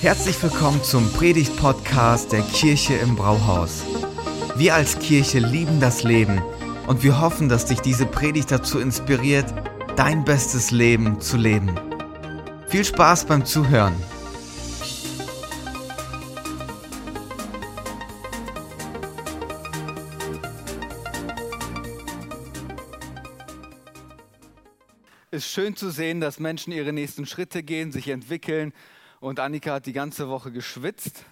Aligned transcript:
Herzlich 0.00 0.42
willkommen 0.42 0.82
zum 0.82 1.12
Predigt-Podcast 1.12 2.32
der 2.32 2.42
Kirche 2.42 2.94
im 2.94 3.16
Brauhaus. 3.16 3.82
Wir 4.56 4.74
als 4.74 4.98
Kirche 4.98 5.38
lieben 5.38 5.80
das 5.80 6.02
Leben 6.02 6.42
und 6.86 7.02
wir 7.02 7.20
hoffen, 7.20 7.48
dass 7.48 7.66
dich 7.66 7.80
diese 7.80 8.06
Predigt 8.06 8.50
dazu 8.50 8.78
inspiriert, 8.78 9.52
dein 9.96 10.24
bestes 10.24 10.70
Leben 10.70 11.20
zu 11.20 11.36
leben. 11.36 11.70
Viel 12.68 12.84
Spaß 12.84 13.24
beim 13.24 13.44
Zuhören. 13.44 13.94
Es 25.36 25.44
ist 25.44 25.52
schön 25.52 25.76
zu 25.76 25.90
sehen, 25.90 26.22
dass 26.22 26.40
Menschen 26.40 26.72
ihre 26.72 26.94
nächsten 26.94 27.26
Schritte 27.26 27.62
gehen, 27.62 27.92
sich 27.92 28.08
entwickeln. 28.08 28.72
Und 29.20 29.40
Annika 29.40 29.74
hat 29.74 29.86
die 29.86 29.92
ganze 29.92 30.28
Woche 30.28 30.52
geschwitzt, 30.52 31.24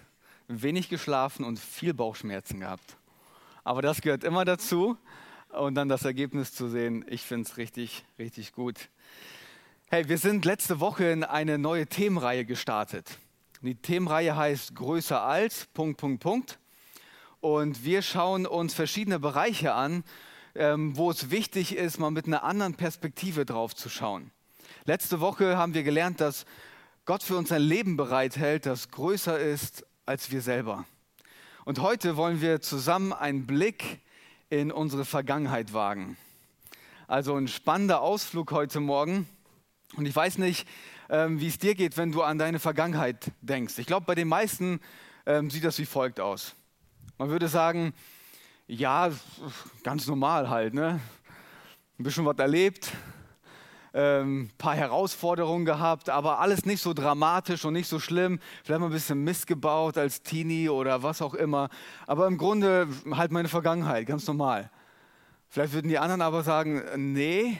wenig 0.47 0.89
geschlafen 0.89 1.45
und 1.45 1.59
viel 1.59 1.93
Bauchschmerzen 1.93 2.59
gehabt. 2.59 2.97
Aber 3.63 3.81
das 3.81 4.01
gehört 4.01 4.23
immer 4.23 4.45
dazu. 4.45 4.97
Und 5.49 5.75
dann 5.75 5.87
das 5.87 6.03
Ergebnis 6.03 6.53
zu 6.53 6.67
sehen, 6.67 7.05
ich 7.07 7.21
finde 7.21 7.47
es 7.47 7.57
richtig, 7.57 8.03
richtig 8.19 8.53
gut. 8.53 8.89
Hey, 9.87 10.09
wir 10.09 10.17
sind 10.17 10.43
letzte 10.43 10.79
Woche 10.79 11.05
in 11.05 11.23
eine 11.23 11.57
neue 11.57 11.87
Themenreihe 11.87 12.43
gestartet. 12.43 13.19
Die 13.61 13.75
Themenreihe 13.75 14.35
heißt 14.35 14.75
Größer 14.75 15.21
als, 15.21 15.67
Punkt, 15.67 15.99
Punkt, 15.99 16.21
Punkt. 16.21 16.59
Und 17.39 17.85
wir 17.85 18.01
schauen 18.01 18.47
uns 18.47 18.73
verschiedene 18.73 19.19
Bereiche 19.19 19.73
an, 19.73 20.03
ähm, 20.55 20.97
wo 20.97 21.11
es 21.11 21.29
wichtig 21.29 21.75
ist, 21.75 21.99
mal 21.99 22.11
mit 22.11 22.25
einer 22.25 22.43
anderen 22.43 22.73
Perspektive 22.73 23.45
drauf 23.45 23.75
zu 23.75 23.87
schauen. 23.87 24.31
Letzte 24.85 25.19
Woche 25.19 25.55
haben 25.55 25.73
wir 25.73 25.83
gelernt, 25.83 26.19
dass 26.19 26.45
Gott 27.07 27.21
für 27.21 27.37
uns 27.37 27.51
ein 27.51 27.61
Leben 27.61 27.97
bereithält, 27.97 28.65
das 28.65 28.89
größer 28.89 29.37
ist 29.37 29.85
als 30.07 30.31
wir 30.31 30.41
selber. 30.41 30.85
Und 31.63 31.77
heute 31.77 32.17
wollen 32.17 32.41
wir 32.41 32.61
zusammen 32.61 33.13
einen 33.13 33.45
Blick 33.45 33.99
in 34.49 34.71
unsere 34.71 35.05
Vergangenheit 35.05 35.71
wagen. 35.71 36.17
Also 37.05 37.35
ein 37.35 37.47
spannender 37.47 38.01
Ausflug 38.01 38.51
heute 38.51 38.79
Morgen. 38.79 39.29
Und 39.95 40.07
ich 40.07 40.15
weiß 40.15 40.39
nicht, 40.39 40.67
ähm, 41.09 41.39
wie 41.39 41.45
es 41.45 41.59
dir 41.59 41.75
geht, 41.75 41.95
wenn 41.95 42.11
du 42.11 42.23
an 42.23 42.39
deine 42.39 42.57
Vergangenheit 42.57 43.31
denkst. 43.41 43.77
Ich 43.77 43.85
glaube, 43.85 44.07
bei 44.07 44.15
den 44.15 44.27
meisten 44.27 44.79
ähm, 45.27 45.51
sieht 45.51 45.63
das 45.63 45.77
wie 45.77 45.85
folgt 45.85 46.19
aus. 46.19 46.55
Man 47.19 47.29
würde 47.29 47.49
sagen, 47.49 47.93
ja, 48.65 49.11
ganz 49.83 50.07
normal 50.07 50.49
halt, 50.49 50.73
ne? 50.73 50.99
Ein 51.99 52.03
bisschen 52.03 52.25
was 52.25 52.39
erlebt, 52.39 52.91
ähm, 53.95 54.49
paar 54.57 54.75
Herausforderungen 54.75 55.63
gehabt, 55.63 56.09
aber 56.09 56.39
alles 56.39 56.65
nicht 56.65 56.81
so 56.81 56.93
dramatisch 56.93 57.63
und 57.63 57.73
nicht 57.73 57.87
so 57.87 57.97
schlimm. 57.97 58.39
Vielleicht 58.63 58.81
mal 58.81 58.87
ein 58.87 58.91
bisschen 58.91 59.23
missgebaut 59.23 59.97
als 59.97 60.21
Teenie 60.21 60.67
oder 60.67 61.01
was 61.01 61.21
auch 61.21 61.33
immer. 61.33 61.69
Aber 62.05 62.27
im 62.27 62.37
Grunde 62.37 62.89
halt 63.11 63.31
meine 63.31 63.47
Vergangenheit, 63.47 64.05
ganz 64.05 64.27
normal. 64.27 64.69
Vielleicht 65.47 65.71
würden 65.71 65.87
die 65.87 65.97
anderen 65.97 66.21
aber 66.21 66.43
sagen, 66.43 66.83
nee, 67.13 67.57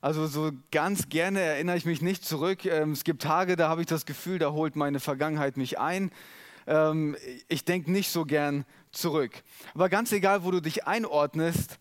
also 0.00 0.26
so 0.26 0.52
ganz 0.70 1.10
gerne 1.10 1.40
erinnere 1.40 1.76
ich 1.76 1.84
mich 1.84 2.00
nicht 2.00 2.24
zurück. 2.24 2.64
Ähm, 2.64 2.92
es 2.92 3.04
gibt 3.04 3.20
Tage, 3.20 3.54
da 3.54 3.68
habe 3.68 3.82
ich 3.82 3.86
das 3.86 4.06
Gefühl, 4.06 4.38
da 4.38 4.52
holt 4.52 4.76
meine 4.76 5.00
Vergangenheit 5.00 5.58
mich 5.58 5.78
ein. 5.78 6.10
Ähm, 6.66 7.14
ich 7.48 7.66
denke 7.66 7.92
nicht 7.92 8.10
so 8.10 8.24
gern 8.24 8.64
zurück. 8.90 9.32
Aber 9.74 9.90
ganz 9.90 10.12
egal, 10.12 10.44
wo 10.44 10.50
du 10.50 10.60
dich 10.60 10.86
einordnest, 10.86 11.78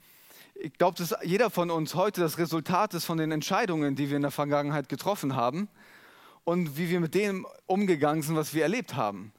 ich 0.55 0.73
glaube, 0.73 0.97
dass 0.97 1.15
jeder 1.23 1.49
von 1.49 1.71
uns 1.71 1.95
heute 1.95 2.21
das 2.21 2.37
Resultat 2.37 2.93
ist 2.93 3.05
von 3.05 3.17
den 3.17 3.31
Entscheidungen, 3.31 3.95
die 3.95 4.09
wir 4.09 4.15
in 4.15 4.21
der 4.21 4.31
Vergangenheit 4.31 4.89
getroffen 4.89 5.35
haben 5.35 5.67
und 6.43 6.77
wie 6.77 6.89
wir 6.89 6.99
mit 6.99 7.15
dem 7.15 7.45
umgegangen 7.65 8.21
sind, 8.21 8.35
was 8.35 8.53
wir 8.53 8.63
erlebt 8.63 8.95
haben. 8.95 9.33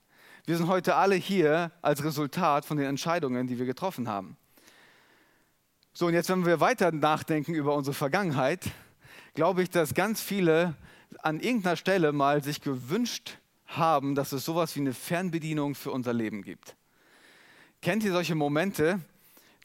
Wir 0.46 0.56
sind 0.56 0.68
heute 0.68 0.96
alle 0.96 1.14
hier 1.14 1.72
als 1.80 2.04
Resultat 2.04 2.64
von 2.64 2.76
den 2.76 2.86
Entscheidungen, 2.86 3.46
die 3.46 3.58
wir 3.58 3.66
getroffen 3.66 4.08
haben. 4.08 4.36
So, 5.92 6.06
und 6.06 6.14
jetzt, 6.14 6.28
wenn 6.28 6.44
wir 6.44 6.61
weiter 6.61 6.92
nachdenken 6.92 7.55
über 7.55 7.74
unsere 7.74 7.94
Vergangenheit, 7.94 8.70
glaube 9.34 9.62
ich, 9.62 9.70
dass 9.70 9.94
ganz 9.94 10.20
viele 10.20 10.74
an 11.22 11.40
irgendeiner 11.40 11.77
Stelle 11.77 12.12
mal 12.12 12.42
sich 12.42 12.60
gewünscht 12.60 13.39
haben, 13.66 14.14
dass 14.14 14.33
es 14.33 14.44
sowas 14.44 14.74
wie 14.77 14.80
eine 14.80 14.92
Fernbedienung 14.92 15.74
für 15.74 15.92
unser 15.92 16.12
Leben 16.12 16.42
gibt. 16.42 16.77
Kennt 17.80 18.02
ihr 18.05 18.12
solche 18.12 18.34
Momente? 18.34 19.00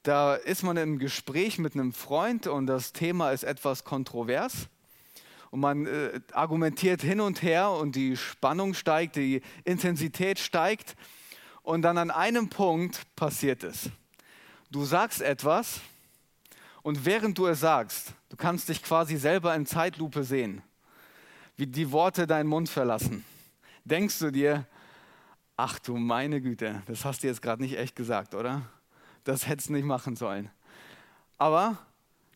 Da 0.09 0.33
ist 0.33 0.63
man 0.63 0.75
im 0.75 0.97
Gespräch 0.97 1.59
mit 1.59 1.75
einem 1.75 1.93
Freund 1.93 2.47
und 2.47 2.65
das 2.65 2.93
Thema 2.93 3.29
ist 3.29 3.43
etwas 3.43 3.83
kontrovers. 3.83 4.67
Und 5.51 5.59
man 5.59 5.85
äh, 5.85 6.19
argumentiert 6.33 7.03
hin 7.03 7.21
und 7.21 7.43
her 7.43 7.69
und 7.69 7.95
die 7.95 8.17
Spannung 8.17 8.73
steigt, 8.73 9.17
die 9.17 9.43
Intensität 9.65 10.39
steigt. 10.39 10.95
Und 11.61 11.83
dann 11.83 11.99
an 11.99 12.09
einem 12.09 12.49
Punkt 12.49 13.01
passiert 13.15 13.63
es. 13.63 13.91
Du 14.71 14.83
sagst 14.83 15.21
etwas 15.21 15.79
und 16.81 17.05
während 17.05 17.37
du 17.37 17.45
es 17.45 17.59
sagst, 17.59 18.13
du 18.29 18.35
kannst 18.35 18.67
dich 18.67 18.81
quasi 18.81 19.15
selber 19.15 19.53
in 19.53 19.67
Zeitlupe 19.67 20.23
sehen, 20.23 20.63
wie 21.55 21.67
die 21.67 21.91
Worte 21.91 22.25
deinen 22.25 22.49
Mund 22.49 22.67
verlassen. 22.67 23.23
Denkst 23.85 24.17
du 24.17 24.31
dir, 24.31 24.65
Ach 25.55 25.77
du 25.77 25.97
meine 25.97 26.41
Güte, 26.41 26.81
das 26.87 27.05
hast 27.05 27.21
du 27.21 27.27
jetzt 27.27 27.43
gerade 27.43 27.61
nicht 27.61 27.77
echt 27.77 27.95
gesagt, 27.95 28.33
oder? 28.33 28.63
Das 29.23 29.47
hättest 29.47 29.69
du 29.69 29.73
nicht 29.73 29.85
machen 29.85 30.15
sollen. 30.15 30.49
Aber 31.37 31.77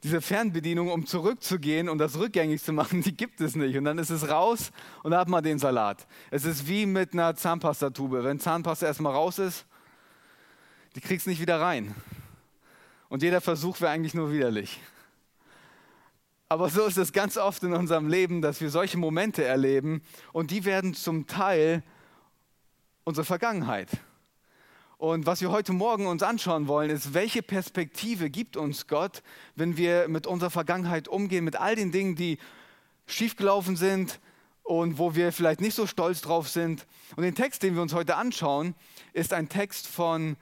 diese 0.04 0.22
Fernbedienung, 0.22 0.92
um 0.92 1.06
zurückzugehen 1.06 1.88
und 1.88 1.98
das 1.98 2.18
rückgängig 2.18 2.62
zu 2.62 2.74
machen, 2.74 3.02
die 3.04 3.16
gibt 3.16 3.42
es 3.42 3.56
nicht. 3.56 3.78
Und 3.78 3.86
dann 3.86 3.98
ist 3.98 4.10
es 4.10 4.30
raus 4.30 4.72
und 5.04 5.16
hat 5.16 5.30
man 5.30 5.44
den 5.44 5.60
Salat. 5.60 6.06
Es 6.30 6.46
ist 6.46 6.68
wie 6.68 6.86
mit 6.86 7.14
einer 7.14 7.36
Zahnpastatube. 7.36 8.24
Wenn 8.24 8.40
Zahnpasta 8.40 8.86
erstmal 8.86 9.14
raus 9.14 9.40
ist, 9.40 9.66
die 10.96 11.02
kriegst 11.02 11.26
nicht 11.26 11.42
wieder 11.42 11.60
rein. 11.60 11.96
Und 13.10 13.24
jeder 13.24 13.42
Versuch 13.42 13.80
wäre 13.80 13.92
eigentlich 13.92 14.14
nur 14.14 14.32
widerlich. 14.32 14.82
Aber 16.50 16.70
so 16.70 16.86
ist 16.86 16.98
es 16.98 17.14
ganz 17.14 17.38
oft 17.38 17.64
in 17.64 17.74
unserem 17.74 18.08
Leben, 18.08 18.42
dass 18.42 18.62
wir 18.62 18.70
solche 18.70 18.98
Momente 18.98 19.44
erleben 19.44 20.04
und 20.34 20.52
die 20.52 20.66
werden 20.66 20.94
zum 20.94 21.26
Teil 21.26 21.82
unsere 23.06 23.26
Vergangenheit. 23.26 23.90
Und 25.04 25.26
was 25.26 25.42
wir 25.42 25.52
heute 25.52 25.74
Morgen 25.74 26.08
uns 26.08 26.24
anschauen 26.24 26.70
wollen, 26.70 26.90
ist, 26.90 27.14
welche 27.14 27.44
Perspektive 27.44 28.30
gibt 28.30 28.56
uns 28.56 28.88
Gott, 28.88 29.22
wenn 29.54 29.76
wir 29.76 30.08
mit 30.08 30.28
unserer 30.28 30.50
Vergangenheit 30.50 31.10
umgehen, 31.10 31.44
mit 31.44 31.58
all 31.58 31.76
den 31.76 31.92
Dingen, 31.92 32.16
die 32.16 32.38
schiefgelaufen 33.06 33.76
sind 33.76 34.22
und 34.64 35.00
wo 35.00 35.14
wir 35.14 35.34
vielleicht 35.34 35.60
nicht 35.60 35.76
so 35.76 35.88
stolz 35.88 36.22
drauf 36.22 36.48
sind. 36.48 36.88
Und 37.18 37.24
den 37.24 37.36
Text, 37.36 37.64
den 37.64 37.76
wir 37.76 37.82
uns 37.82 37.94
heute 37.94 38.16
anschauen, 38.16 38.76
ist 39.12 39.34
ein 39.34 39.50
Text 39.50 39.88
von 39.88 40.38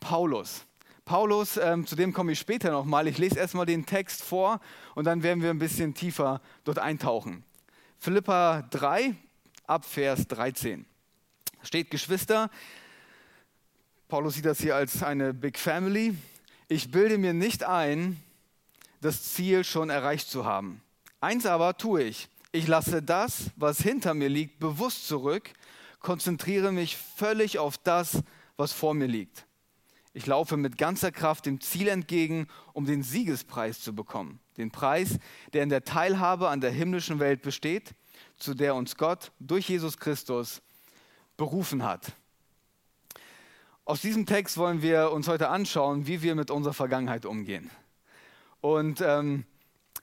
Paulus. 0.00 0.66
Paulus, 1.04 1.56
ähm, 1.56 1.86
zu 1.86 1.94
dem 1.94 2.12
komme 2.12 2.32
ich 2.32 2.40
später 2.40 2.72
nochmal. 2.72 3.06
Ich 3.06 3.16
lese 3.16 3.38
erstmal 3.38 3.66
den 3.66 3.86
Text 3.86 4.24
vor 4.24 4.58
und 4.96 5.04
dann 5.04 5.22
werden 5.22 5.40
wir 5.40 5.50
ein 5.50 5.60
bisschen 5.60 5.94
tiefer 5.94 6.40
dort 6.64 6.80
eintauchen. 6.80 7.44
Philippa 8.00 8.62
3 8.72 9.14
ab 9.68 9.84
Vers 9.84 10.26
13 10.26 10.84
steht 11.62 11.92
Geschwister. 11.92 12.50
Paulus 14.10 14.34
sieht 14.34 14.44
das 14.44 14.60
hier 14.60 14.74
als 14.74 15.04
eine 15.04 15.32
Big 15.32 15.56
Family. 15.56 16.16
Ich 16.66 16.90
bilde 16.90 17.16
mir 17.16 17.32
nicht 17.32 17.62
ein, 17.62 18.20
das 19.00 19.22
Ziel 19.34 19.62
schon 19.62 19.88
erreicht 19.88 20.28
zu 20.28 20.44
haben. 20.44 20.82
Eins 21.20 21.46
aber 21.46 21.76
tue 21.76 22.02
ich. 22.02 22.28
Ich 22.50 22.66
lasse 22.66 23.04
das, 23.04 23.52
was 23.54 23.80
hinter 23.80 24.14
mir 24.14 24.28
liegt, 24.28 24.58
bewusst 24.58 25.06
zurück, 25.06 25.52
konzentriere 26.00 26.72
mich 26.72 26.96
völlig 26.96 27.60
auf 27.60 27.78
das, 27.78 28.24
was 28.56 28.72
vor 28.72 28.94
mir 28.94 29.06
liegt. 29.06 29.46
Ich 30.12 30.26
laufe 30.26 30.56
mit 30.56 30.76
ganzer 30.76 31.12
Kraft 31.12 31.46
dem 31.46 31.60
Ziel 31.60 31.86
entgegen, 31.86 32.48
um 32.72 32.86
den 32.86 33.04
Siegespreis 33.04 33.80
zu 33.80 33.94
bekommen. 33.94 34.40
Den 34.56 34.72
Preis, 34.72 35.20
der 35.52 35.62
in 35.62 35.68
der 35.68 35.84
Teilhabe 35.84 36.48
an 36.48 36.60
der 36.60 36.72
himmlischen 36.72 37.20
Welt 37.20 37.42
besteht, 37.42 37.94
zu 38.36 38.54
der 38.54 38.74
uns 38.74 38.96
Gott 38.96 39.30
durch 39.38 39.68
Jesus 39.68 39.98
Christus 39.98 40.62
berufen 41.36 41.84
hat. 41.84 42.12
Aus 43.90 44.02
diesem 44.02 44.24
Text 44.24 44.56
wollen 44.56 44.82
wir 44.82 45.10
uns 45.10 45.26
heute 45.26 45.48
anschauen, 45.48 46.06
wie 46.06 46.22
wir 46.22 46.36
mit 46.36 46.52
unserer 46.52 46.74
Vergangenheit 46.74 47.26
umgehen. 47.26 47.72
Und 48.60 49.00
ähm, 49.00 49.42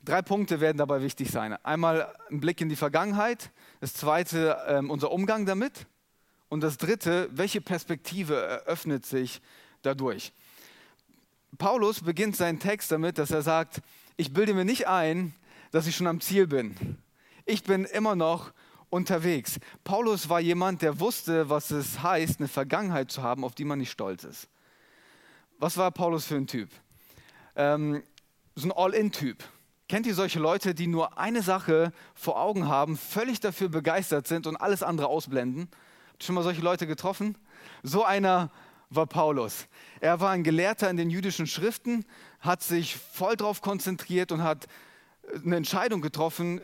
drei 0.04 0.22
Punkte 0.22 0.60
werden 0.60 0.78
dabei 0.78 1.02
wichtig 1.02 1.32
sein. 1.32 1.54
Einmal 1.64 2.14
ein 2.30 2.42
Blick 2.42 2.60
in 2.60 2.68
die 2.68 2.76
Vergangenheit, 2.76 3.50
das 3.80 3.94
zweite 3.94 4.58
ähm, 4.68 4.90
unser 4.90 5.10
Umgang 5.10 5.46
damit 5.46 5.88
und 6.50 6.60
das 6.64 6.76
dritte, 6.76 7.30
welche 7.32 7.62
Perspektive 7.62 8.36
eröffnet 8.36 9.06
sich 9.06 9.42
dadurch. 9.84 10.34
Paulus 11.58 12.02
beginnt 12.02 12.36
seinen 12.36 12.60
Text 12.60 12.92
damit, 12.92 13.18
dass 13.18 13.32
er 13.32 13.42
sagt, 13.42 13.80
ich 14.18 14.34
bilde 14.34 14.54
mir 14.54 14.66
nicht 14.66 14.90
ein, 14.90 15.34
dass 15.72 15.88
ich 15.88 15.96
schon 15.96 16.08
am 16.08 16.20
Ziel 16.20 16.46
bin. 16.46 16.98
Ich 17.46 17.64
bin 17.64 17.86
immer 17.86 18.18
noch 18.18 18.52
unterwegs. 18.90 19.60
Paulus 19.84 20.30
war 20.30 20.40
jemand, 20.40 20.82
der 20.82 21.00
wusste, 21.00 21.50
was 21.50 21.72
es 21.72 22.02
heißt, 22.02 22.40
eine 22.40 22.48
Vergangenheit 22.48 23.12
zu 23.12 23.24
haben, 23.24 23.44
auf 23.44 23.56
die 23.56 23.66
man 23.66 23.80
nicht 23.80 23.92
stolz 23.92 24.24
ist. 24.24 24.48
Was 25.60 25.78
war 25.78 25.92
Paulus 25.92 26.26
für 26.26 26.36
ein 26.36 26.48
Typ? 26.48 26.70
Ähm, 27.56 28.04
so 28.56 28.68
ein 28.68 28.72
All-In-Typ. 28.72 29.44
Kennt 29.90 30.06
ihr 30.06 30.16
solche 30.16 30.40
Leute, 30.40 30.76
die 30.76 30.88
nur 30.88 31.18
eine 31.18 31.42
Sache 31.42 31.94
vor 32.14 32.40
Augen 32.40 32.68
haben, 32.68 32.98
völlig 32.98 33.40
dafür 33.40 33.70
begeistert 33.70 34.28
sind 34.28 34.46
und 34.46 34.58
alles 34.58 34.84
andere 34.84 35.08
ausblenden? 35.08 35.70
Schon 36.22 36.36
mal 36.36 36.44
solche 36.44 36.62
Leute 36.62 36.88
getroffen? 36.88 37.38
So 37.84 38.04
einer 38.04 38.52
war 38.90 39.06
Paulus. 39.06 39.68
Er 40.00 40.20
war 40.20 40.32
ein 40.32 40.44
Gelehrter 40.44 40.90
in 40.90 40.98
den 40.98 41.10
jüdischen 41.10 41.48
Schriften, 41.48 42.06
hat 42.40 42.62
sich 42.62 42.96
voll 42.96 43.36
darauf 43.36 43.62
konzentriert 43.62 44.32
und 44.32 44.44
hat 44.44 44.68
eine 45.44 45.56
Entscheidung 45.56 46.02
getroffen, 46.02 46.62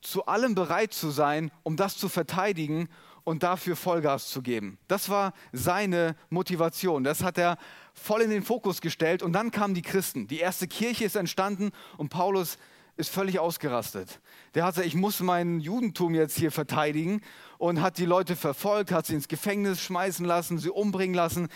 zu 0.00 0.26
allem 0.26 0.54
bereit 0.54 0.92
zu 0.92 1.10
sein, 1.10 1.50
um 1.62 1.76
das 1.76 1.96
zu 1.96 2.08
verteidigen 2.08 2.88
und 3.24 3.42
dafür 3.42 3.76
Vollgas 3.76 4.28
zu 4.28 4.40
geben. 4.40 4.78
Das 4.88 5.10
war 5.10 5.34
seine 5.52 6.16
Motivation. 6.30 7.04
Das 7.04 7.22
hat 7.22 7.36
er 7.36 7.58
voll 7.92 8.22
in 8.22 8.30
den 8.30 8.42
Fokus 8.42 8.80
gestellt. 8.80 9.22
Und 9.22 9.34
dann 9.34 9.50
kamen 9.50 9.74
die 9.74 9.82
Christen. 9.82 10.26
Die 10.28 10.38
erste 10.38 10.66
Kirche 10.66 11.04
ist 11.04 11.16
entstanden 11.16 11.70
und 11.98 12.08
Paulus 12.08 12.56
ist 12.96 13.10
völlig 13.10 13.38
ausgerastet. 13.38 14.20
Der 14.54 14.64
hat 14.64 14.74
gesagt, 14.74 14.88
ich 14.88 14.94
muss 14.94 15.20
mein 15.20 15.60
Judentum 15.60 16.14
jetzt 16.14 16.36
hier 16.36 16.50
verteidigen 16.50 17.20
und 17.58 17.80
hat 17.80 17.98
die 17.98 18.06
Leute 18.06 18.34
verfolgt, 18.34 18.92
hat 18.92 19.06
sie 19.06 19.14
ins 19.14 19.28
Gefängnis 19.28 19.80
schmeißen 19.80 20.26
lassen, 20.26 20.58
sie 20.58 20.70
umbringen 20.70 21.14
lassen, 21.14 21.48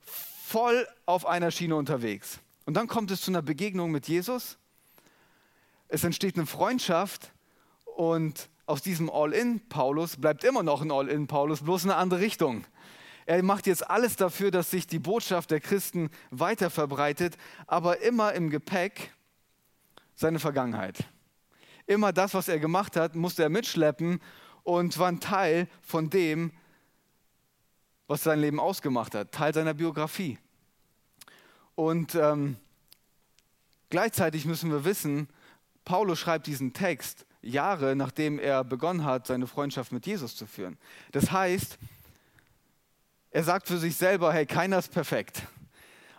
voll 0.00 0.86
auf 1.06 1.26
einer 1.26 1.50
Schiene 1.50 1.76
unterwegs. 1.76 2.40
Und 2.66 2.74
dann 2.74 2.86
kommt 2.86 3.10
es 3.10 3.22
zu 3.22 3.30
einer 3.30 3.40
Begegnung 3.40 3.90
mit 3.90 4.08
Jesus. 4.08 4.58
Es 5.88 6.04
entsteht 6.04 6.36
eine 6.36 6.46
Freundschaft 6.46 7.32
und 8.00 8.48
aus 8.64 8.80
diesem 8.80 9.10
All-in-Paulus 9.10 10.16
bleibt 10.16 10.42
immer 10.44 10.62
noch 10.62 10.80
ein 10.80 10.90
All-in-Paulus, 10.90 11.60
bloß 11.60 11.84
eine 11.84 11.96
andere 11.96 12.20
Richtung. 12.20 12.64
Er 13.26 13.42
macht 13.42 13.66
jetzt 13.66 13.90
alles 13.90 14.16
dafür, 14.16 14.50
dass 14.50 14.70
sich 14.70 14.86
die 14.86 14.98
Botschaft 14.98 15.50
der 15.50 15.60
Christen 15.60 16.08
weiter 16.30 16.70
verbreitet, 16.70 17.36
aber 17.66 18.00
immer 18.00 18.32
im 18.32 18.48
Gepäck 18.48 19.12
seine 20.14 20.38
Vergangenheit. 20.38 21.04
Immer 21.86 22.14
das, 22.14 22.32
was 22.32 22.48
er 22.48 22.58
gemacht 22.58 22.96
hat, 22.96 23.16
musste 23.16 23.42
er 23.42 23.50
mitschleppen 23.50 24.18
und 24.62 24.98
war 24.98 25.08
ein 25.08 25.20
Teil 25.20 25.68
von 25.82 26.08
dem, 26.08 26.52
was 28.06 28.22
sein 28.22 28.40
Leben 28.40 28.60
ausgemacht 28.60 29.14
hat, 29.14 29.32
Teil 29.32 29.52
seiner 29.52 29.74
Biografie. 29.74 30.38
Und 31.74 32.14
ähm, 32.14 32.56
gleichzeitig 33.90 34.46
müssen 34.46 34.70
wir 34.70 34.86
wissen, 34.86 35.28
Paulus 35.84 36.18
schreibt 36.18 36.46
diesen 36.46 36.72
Text 36.72 37.26
Jahre 37.42 37.96
nachdem 37.96 38.38
er 38.38 38.64
begonnen 38.64 39.04
hat, 39.04 39.26
seine 39.26 39.46
Freundschaft 39.46 39.92
mit 39.92 40.06
Jesus 40.06 40.36
zu 40.36 40.46
führen. 40.46 40.76
Das 41.12 41.30
heißt, 41.30 41.78
er 43.30 43.44
sagt 43.44 43.68
für 43.68 43.78
sich 43.78 43.96
selber, 43.96 44.32
hey, 44.32 44.46
keiner 44.46 44.78
ist 44.78 44.92
perfekt 44.92 45.42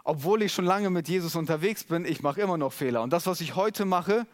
obwohl 0.03 0.41
ich 0.41 0.53
schon 0.53 0.65
lange 0.65 0.89
mit 0.89 1.07
Jesus 1.07 1.35
unterwegs 1.35 1.83
bin, 1.83 2.06
ich 2.06 2.21
mache 2.21 2.41
immer 2.41 2.57
noch 2.57 2.73
Fehler. 2.73 3.01
Und 3.01 3.13
das, 3.13 3.27
was 3.27 3.41
ich 3.41 3.56
heute 3.56 3.85
mache, 3.85 4.25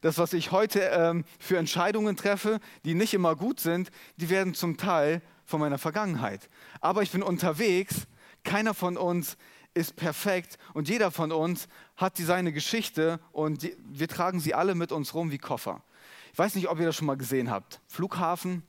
das, 0.00 0.18
was 0.18 0.32
ich 0.32 0.50
heute 0.50 0.80
ähm, 0.80 1.24
für 1.38 1.58
Entscheidungen 1.58 2.16
treffe, 2.16 2.58
die 2.84 2.94
nicht 2.94 3.12
immer 3.12 3.36
gut 3.36 3.60
sind, 3.60 3.90
die 4.16 4.30
werden 4.30 4.54
zum 4.54 4.76
Teil 4.76 5.20
von 5.44 5.60
meiner 5.60 5.78
Vergangenheit. 5.78 6.48
Aber 6.80 7.02
ich 7.02 7.10
bin 7.10 7.22
unterwegs, 7.22 8.06
keiner 8.44 8.72
von 8.72 8.96
uns 8.96 9.36
ist 9.74 9.96
perfekt 9.96 10.58
und 10.72 10.88
jeder 10.88 11.10
von 11.10 11.32
uns 11.32 11.68
hat 11.96 12.18
die, 12.18 12.24
seine 12.24 12.52
Geschichte 12.52 13.20
und 13.30 13.62
die, 13.62 13.76
wir 13.84 14.08
tragen 14.08 14.40
sie 14.40 14.54
alle 14.54 14.74
mit 14.74 14.90
uns 14.90 15.14
rum 15.14 15.30
wie 15.30 15.38
Koffer. 15.38 15.82
Ich 16.32 16.38
weiß 16.38 16.54
nicht, 16.54 16.68
ob 16.68 16.78
ihr 16.78 16.86
das 16.86 16.96
schon 16.96 17.06
mal 17.06 17.16
gesehen 17.16 17.50
habt. 17.50 17.80
Flughafen, 17.86 18.62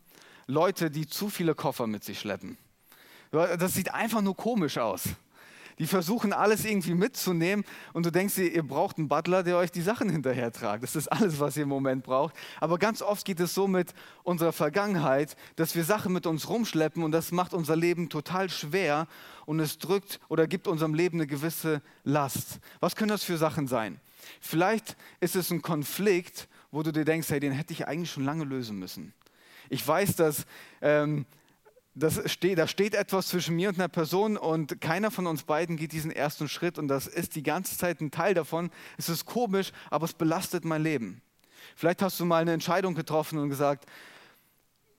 Leute, 0.47 0.91
die 0.91 1.07
zu 1.07 1.29
viele 1.29 1.55
Koffer 1.55 1.87
mit 1.87 2.03
sich 2.03 2.19
schleppen. 2.19 2.57
Das 3.31 3.73
sieht 3.73 3.93
einfach 3.93 4.21
nur 4.21 4.35
komisch 4.35 4.77
aus. 4.77 5.03
Die 5.79 5.87
versuchen 5.87 6.31
alles 6.31 6.63
irgendwie 6.65 6.93
mitzunehmen 6.93 7.65
und 7.93 8.05
du 8.05 8.11
denkst 8.11 8.35
dir, 8.35 8.53
ihr 8.53 8.61
braucht 8.61 8.99
einen 8.99 9.07
Butler, 9.07 9.41
der 9.41 9.57
euch 9.57 9.71
die 9.71 9.81
Sachen 9.81 10.09
hinterher 10.09 10.51
tragt. 10.51 10.83
Das 10.83 10.95
ist 10.95 11.07
alles, 11.07 11.39
was 11.39 11.57
ihr 11.57 11.63
im 11.63 11.69
Moment 11.69 12.03
braucht. 12.03 12.35
Aber 12.59 12.77
ganz 12.77 13.01
oft 13.01 13.25
geht 13.25 13.39
es 13.39 13.55
so 13.55 13.67
mit 13.67 13.93
unserer 14.21 14.51
Vergangenheit, 14.51 15.35
dass 15.55 15.73
wir 15.73 15.83
Sachen 15.83 16.13
mit 16.13 16.27
uns 16.27 16.49
rumschleppen 16.49 17.03
und 17.03 17.11
das 17.11 17.31
macht 17.31 17.53
unser 17.53 17.75
Leben 17.75 18.09
total 18.09 18.49
schwer 18.49 19.07
und 19.47 19.59
es 19.59 19.79
drückt 19.79 20.19
oder 20.27 20.45
gibt 20.45 20.67
unserem 20.67 20.93
Leben 20.93 21.17
eine 21.17 21.25
gewisse 21.25 21.81
Last. 22.03 22.59
Was 22.79 22.95
können 22.95 23.09
das 23.09 23.23
für 23.23 23.37
Sachen 23.37 23.67
sein? 23.67 23.99
Vielleicht 24.39 24.95
ist 25.19 25.35
es 25.35 25.49
ein 25.49 25.63
Konflikt, 25.63 26.47
wo 26.71 26.83
du 26.83 26.91
dir 26.91 27.05
denkst, 27.05 27.29
hey, 27.29 27.39
den 27.39 27.51
hätte 27.51 27.73
ich 27.73 27.87
eigentlich 27.87 28.11
schon 28.11 28.25
lange 28.25 28.45
lösen 28.45 28.79
müssen. 28.79 29.13
Ich 29.69 29.85
weiß, 29.85 30.15
dass 30.15 30.45
ähm, 30.81 31.25
das 31.93 32.31
steht, 32.31 32.57
da 32.57 32.67
steht 32.67 32.95
etwas 32.95 33.27
zwischen 33.27 33.55
mir 33.55 33.69
und 33.69 33.75
einer 33.75 33.89
Person 33.89 34.37
und 34.37 34.79
keiner 34.79 35.11
von 35.11 35.27
uns 35.27 35.43
beiden 35.43 35.75
geht 35.75 35.91
diesen 35.91 36.11
ersten 36.11 36.47
Schritt 36.47 36.77
und 36.77 36.87
das 36.87 37.07
ist 37.07 37.35
die 37.35 37.43
ganze 37.43 37.77
Zeit 37.77 37.99
ein 37.99 38.11
Teil 38.11 38.33
davon. 38.33 38.71
Es 38.97 39.09
ist 39.09 39.25
komisch, 39.25 39.71
aber 39.89 40.05
es 40.05 40.13
belastet 40.13 40.63
mein 40.63 40.83
Leben. 40.83 41.21
Vielleicht 41.75 42.01
hast 42.01 42.19
du 42.19 42.25
mal 42.25 42.41
eine 42.41 42.53
Entscheidung 42.53 42.95
getroffen 42.95 43.39
und 43.39 43.49
gesagt, 43.49 43.85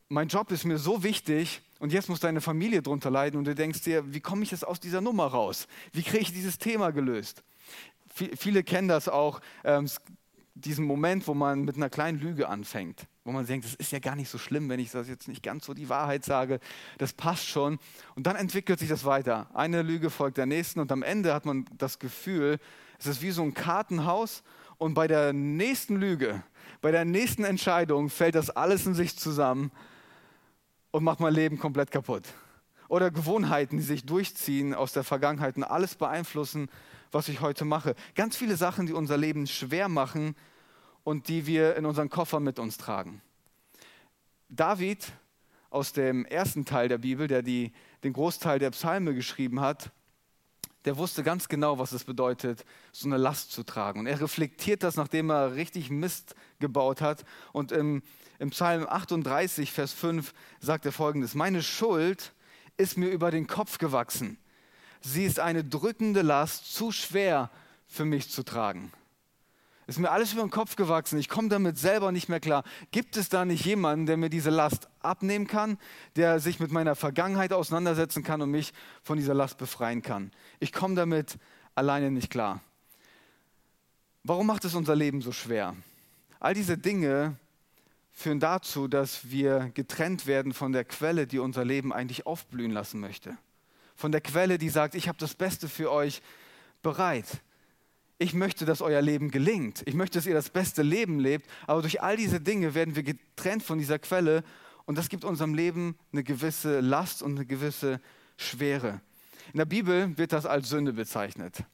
mein 0.08 0.28
Job 0.28 0.50
ist 0.50 0.64
mir 0.64 0.78
so 0.78 1.02
wichtig 1.02 1.62
und 1.78 1.92
jetzt 1.92 2.10
muss 2.10 2.20
deine 2.20 2.42
Familie 2.42 2.82
drunter 2.82 3.10
leiden 3.10 3.38
und 3.38 3.44
du 3.44 3.54
denkst 3.54 3.80
dir, 3.80 4.12
wie 4.12 4.20
komme 4.20 4.42
ich 4.42 4.50
jetzt 4.50 4.66
aus 4.66 4.78
dieser 4.78 5.00
Nummer 5.00 5.26
raus? 5.26 5.66
Wie 5.92 6.02
kriege 6.02 6.22
ich 6.22 6.32
dieses 6.32 6.58
Thema 6.58 6.90
gelöst? 6.90 7.42
Viele 8.14 8.62
kennen 8.62 8.88
das 8.88 9.08
auch, 9.08 9.40
ähm, 9.64 9.88
diesen 10.54 10.84
Moment, 10.84 11.26
wo 11.26 11.34
man 11.34 11.64
mit 11.64 11.76
einer 11.76 11.90
kleinen 11.90 12.20
Lüge 12.20 12.48
anfängt 12.48 13.06
wo 13.24 13.30
man 13.30 13.46
denkt, 13.46 13.64
das 13.64 13.74
ist 13.74 13.92
ja 13.92 13.98
gar 13.98 14.16
nicht 14.16 14.28
so 14.28 14.38
schlimm, 14.38 14.68
wenn 14.68 14.80
ich 14.80 14.90
das 14.90 15.08
jetzt 15.08 15.28
nicht 15.28 15.42
ganz 15.42 15.66
so 15.66 15.74
die 15.74 15.88
Wahrheit 15.88 16.24
sage, 16.24 16.58
das 16.98 17.12
passt 17.12 17.46
schon. 17.46 17.78
Und 18.14 18.26
dann 18.26 18.36
entwickelt 18.36 18.80
sich 18.80 18.88
das 18.88 19.04
weiter. 19.04 19.48
Eine 19.54 19.82
Lüge 19.82 20.10
folgt 20.10 20.38
der 20.38 20.46
nächsten 20.46 20.80
und 20.80 20.90
am 20.90 21.02
Ende 21.02 21.32
hat 21.32 21.46
man 21.46 21.64
das 21.78 21.98
Gefühl, 21.98 22.58
es 22.98 23.06
ist 23.06 23.22
wie 23.22 23.30
so 23.30 23.42
ein 23.42 23.54
Kartenhaus 23.54 24.42
und 24.78 24.94
bei 24.94 25.06
der 25.06 25.32
nächsten 25.32 25.96
Lüge, 25.96 26.42
bei 26.80 26.90
der 26.90 27.04
nächsten 27.04 27.44
Entscheidung 27.44 28.10
fällt 28.10 28.34
das 28.34 28.50
alles 28.50 28.86
in 28.86 28.94
sich 28.94 29.16
zusammen 29.16 29.70
und 30.90 31.04
macht 31.04 31.20
mein 31.20 31.34
Leben 31.34 31.58
komplett 31.58 31.90
kaputt. 31.90 32.24
Oder 32.88 33.10
Gewohnheiten, 33.10 33.78
die 33.78 33.84
sich 33.84 34.04
durchziehen 34.04 34.74
aus 34.74 34.92
der 34.92 35.04
Vergangenheit 35.04 35.56
und 35.56 35.64
alles 35.64 35.94
beeinflussen, 35.94 36.68
was 37.12 37.28
ich 37.28 37.40
heute 37.40 37.64
mache. 37.64 37.94
Ganz 38.14 38.36
viele 38.36 38.56
Sachen, 38.56 38.86
die 38.86 38.92
unser 38.92 39.16
Leben 39.16 39.46
schwer 39.46 39.88
machen, 39.88 40.34
und 41.04 41.28
die 41.28 41.46
wir 41.46 41.76
in 41.76 41.86
unseren 41.86 42.10
Koffer 42.10 42.40
mit 42.40 42.58
uns 42.58 42.78
tragen. 42.78 43.20
David 44.48 45.12
aus 45.70 45.92
dem 45.92 46.24
ersten 46.26 46.64
Teil 46.64 46.88
der 46.88 46.98
Bibel, 46.98 47.26
der 47.26 47.42
die, 47.42 47.72
den 48.04 48.12
Großteil 48.12 48.58
der 48.58 48.70
Psalme 48.70 49.14
geschrieben 49.14 49.60
hat, 49.60 49.90
der 50.84 50.96
wusste 50.96 51.22
ganz 51.22 51.48
genau, 51.48 51.78
was 51.78 51.92
es 51.92 52.04
bedeutet, 52.04 52.64
so 52.90 53.06
eine 53.06 53.16
Last 53.16 53.52
zu 53.52 53.62
tragen. 53.62 54.00
Und 54.00 54.06
er 54.06 54.20
reflektiert 54.20 54.82
das, 54.82 54.96
nachdem 54.96 55.30
er 55.30 55.54
richtig 55.54 55.90
Mist 55.90 56.34
gebaut 56.58 57.00
hat. 57.00 57.24
Und 57.52 57.70
im, 57.70 58.02
im 58.40 58.50
Psalm 58.50 58.86
38, 58.88 59.70
Vers 59.70 59.92
5 59.92 60.34
sagt 60.60 60.84
er 60.84 60.92
folgendes, 60.92 61.34
meine 61.34 61.62
Schuld 61.62 62.32
ist 62.76 62.98
mir 62.98 63.08
über 63.08 63.30
den 63.30 63.46
Kopf 63.46 63.78
gewachsen. 63.78 64.38
Sie 65.04 65.24
ist 65.24 65.40
eine 65.40 65.64
drückende 65.64 66.22
Last, 66.22 66.74
zu 66.74 66.92
schwer 66.92 67.50
für 67.86 68.04
mich 68.04 68.30
zu 68.30 68.42
tragen. 68.42 68.92
Ist 69.86 69.98
mir 69.98 70.10
alles 70.10 70.32
über 70.32 70.42
den 70.42 70.50
Kopf 70.50 70.76
gewachsen. 70.76 71.18
Ich 71.18 71.28
komme 71.28 71.48
damit 71.48 71.76
selber 71.76 72.12
nicht 72.12 72.28
mehr 72.28 72.40
klar. 72.40 72.62
Gibt 72.92 73.16
es 73.16 73.28
da 73.28 73.44
nicht 73.44 73.64
jemanden, 73.64 74.06
der 74.06 74.16
mir 74.16 74.30
diese 74.30 74.50
Last 74.50 74.88
abnehmen 75.00 75.48
kann, 75.48 75.76
der 76.14 76.38
sich 76.38 76.60
mit 76.60 76.70
meiner 76.70 76.94
Vergangenheit 76.94 77.52
auseinandersetzen 77.52 78.22
kann 78.22 78.40
und 78.40 78.50
mich 78.50 78.72
von 79.02 79.18
dieser 79.18 79.34
Last 79.34 79.58
befreien 79.58 80.00
kann? 80.00 80.30
Ich 80.60 80.72
komme 80.72 80.94
damit 80.94 81.36
alleine 81.74 82.10
nicht 82.10 82.30
klar. 82.30 82.60
Warum 84.22 84.46
macht 84.46 84.64
es 84.64 84.74
unser 84.76 84.94
Leben 84.94 85.20
so 85.20 85.32
schwer? 85.32 85.74
All 86.38 86.54
diese 86.54 86.78
Dinge 86.78 87.36
führen 88.12 88.38
dazu, 88.38 88.86
dass 88.86 89.30
wir 89.30 89.72
getrennt 89.74 90.26
werden 90.26 90.54
von 90.54 90.72
der 90.72 90.84
Quelle, 90.84 91.26
die 91.26 91.40
unser 91.40 91.64
Leben 91.64 91.92
eigentlich 91.92 92.24
aufblühen 92.24 92.70
lassen 92.70 93.00
möchte. 93.00 93.36
Von 93.94 94.12
der 94.12 94.20
Quelle, 94.20 94.58
die 94.58 94.68
sagt, 94.68 94.94
ich 94.94 95.08
habe 95.08 95.18
das 95.18 95.34
Beste 95.34 95.68
für 95.68 95.90
euch 95.90 96.22
bereit 96.82 97.42
ich 98.22 98.34
möchte, 98.34 98.64
dass 98.64 98.80
euer 98.80 99.02
Leben 99.02 99.30
gelingt. 99.30 99.82
Ich 99.84 99.94
möchte, 99.94 100.18
dass 100.18 100.26
ihr 100.26 100.34
das 100.34 100.48
beste 100.48 100.82
Leben 100.82 101.18
lebt. 101.18 101.46
Aber 101.66 101.82
durch 101.82 102.02
all 102.02 102.16
diese 102.16 102.40
Dinge 102.40 102.74
werden 102.74 102.94
wir 102.94 103.02
getrennt 103.02 103.62
von 103.62 103.78
dieser 103.78 103.98
Quelle 103.98 104.44
und 104.84 104.96
das 104.96 105.08
gibt 105.08 105.24
unserem 105.24 105.54
Leben 105.54 105.96
eine 106.12 106.22
gewisse 106.22 106.80
Last 106.80 107.22
und 107.22 107.36
eine 107.36 107.46
gewisse 107.46 108.00
Schwere. 108.36 109.00
In 109.52 109.58
der 109.58 109.64
Bibel 109.64 110.16
wird 110.16 110.32
das 110.32 110.46
als 110.46 110.68
Sünde 110.68 110.92
bezeichnet. 110.92 111.64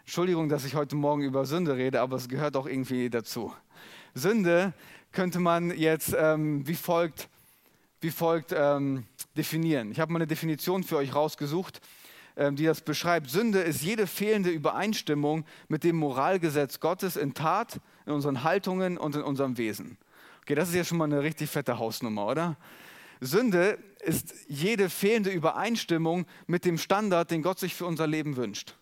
Entschuldigung, 0.00 0.48
dass 0.48 0.64
ich 0.64 0.74
heute 0.74 0.96
Morgen 0.96 1.22
über 1.22 1.44
Sünde 1.44 1.76
rede, 1.76 2.00
aber 2.00 2.16
es 2.16 2.28
gehört 2.28 2.56
auch 2.56 2.66
irgendwie 2.66 3.08
dazu. 3.10 3.54
Sünde 4.14 4.72
könnte 5.12 5.40
man 5.40 5.76
jetzt 5.76 6.14
ähm, 6.18 6.66
wie 6.66 6.74
folgt, 6.74 7.28
wie 8.00 8.10
folgt 8.10 8.52
ähm, 8.56 9.04
definieren. 9.36 9.90
Ich 9.90 10.00
habe 10.00 10.12
mal 10.12 10.18
eine 10.18 10.26
Definition 10.26 10.84
für 10.84 10.96
euch 10.96 11.14
rausgesucht. 11.14 11.80
Ähm, 12.34 12.56
die 12.56 12.64
das 12.64 12.80
beschreibt. 12.80 13.28
Sünde 13.28 13.60
ist 13.60 13.82
jede 13.82 14.06
fehlende 14.06 14.48
Übereinstimmung 14.48 15.44
mit 15.68 15.84
dem 15.84 15.96
Moralgesetz 15.96 16.80
Gottes 16.80 17.16
in 17.16 17.34
Tat, 17.34 17.78
in 18.06 18.12
unseren 18.12 18.42
Haltungen 18.42 18.96
und 18.96 19.16
in 19.16 19.22
unserem 19.22 19.58
Wesen. 19.58 19.98
Okay, 20.40 20.54
das 20.54 20.70
ist 20.70 20.74
ja 20.74 20.84
schon 20.84 20.96
mal 20.96 21.04
eine 21.04 21.22
richtig 21.22 21.50
fette 21.50 21.78
Hausnummer, 21.78 22.26
oder? 22.26 22.56
Sünde 23.20 23.78
ist 24.00 24.34
jede 24.48 24.88
fehlende 24.88 25.30
Übereinstimmung 25.30 26.26
mit 26.46 26.64
dem 26.64 26.78
Standard, 26.78 27.30
den 27.30 27.42
Gott 27.42 27.58
sich 27.58 27.74
für 27.74 27.84
unser 27.84 28.06
Leben 28.06 28.36
wünscht. 28.36 28.76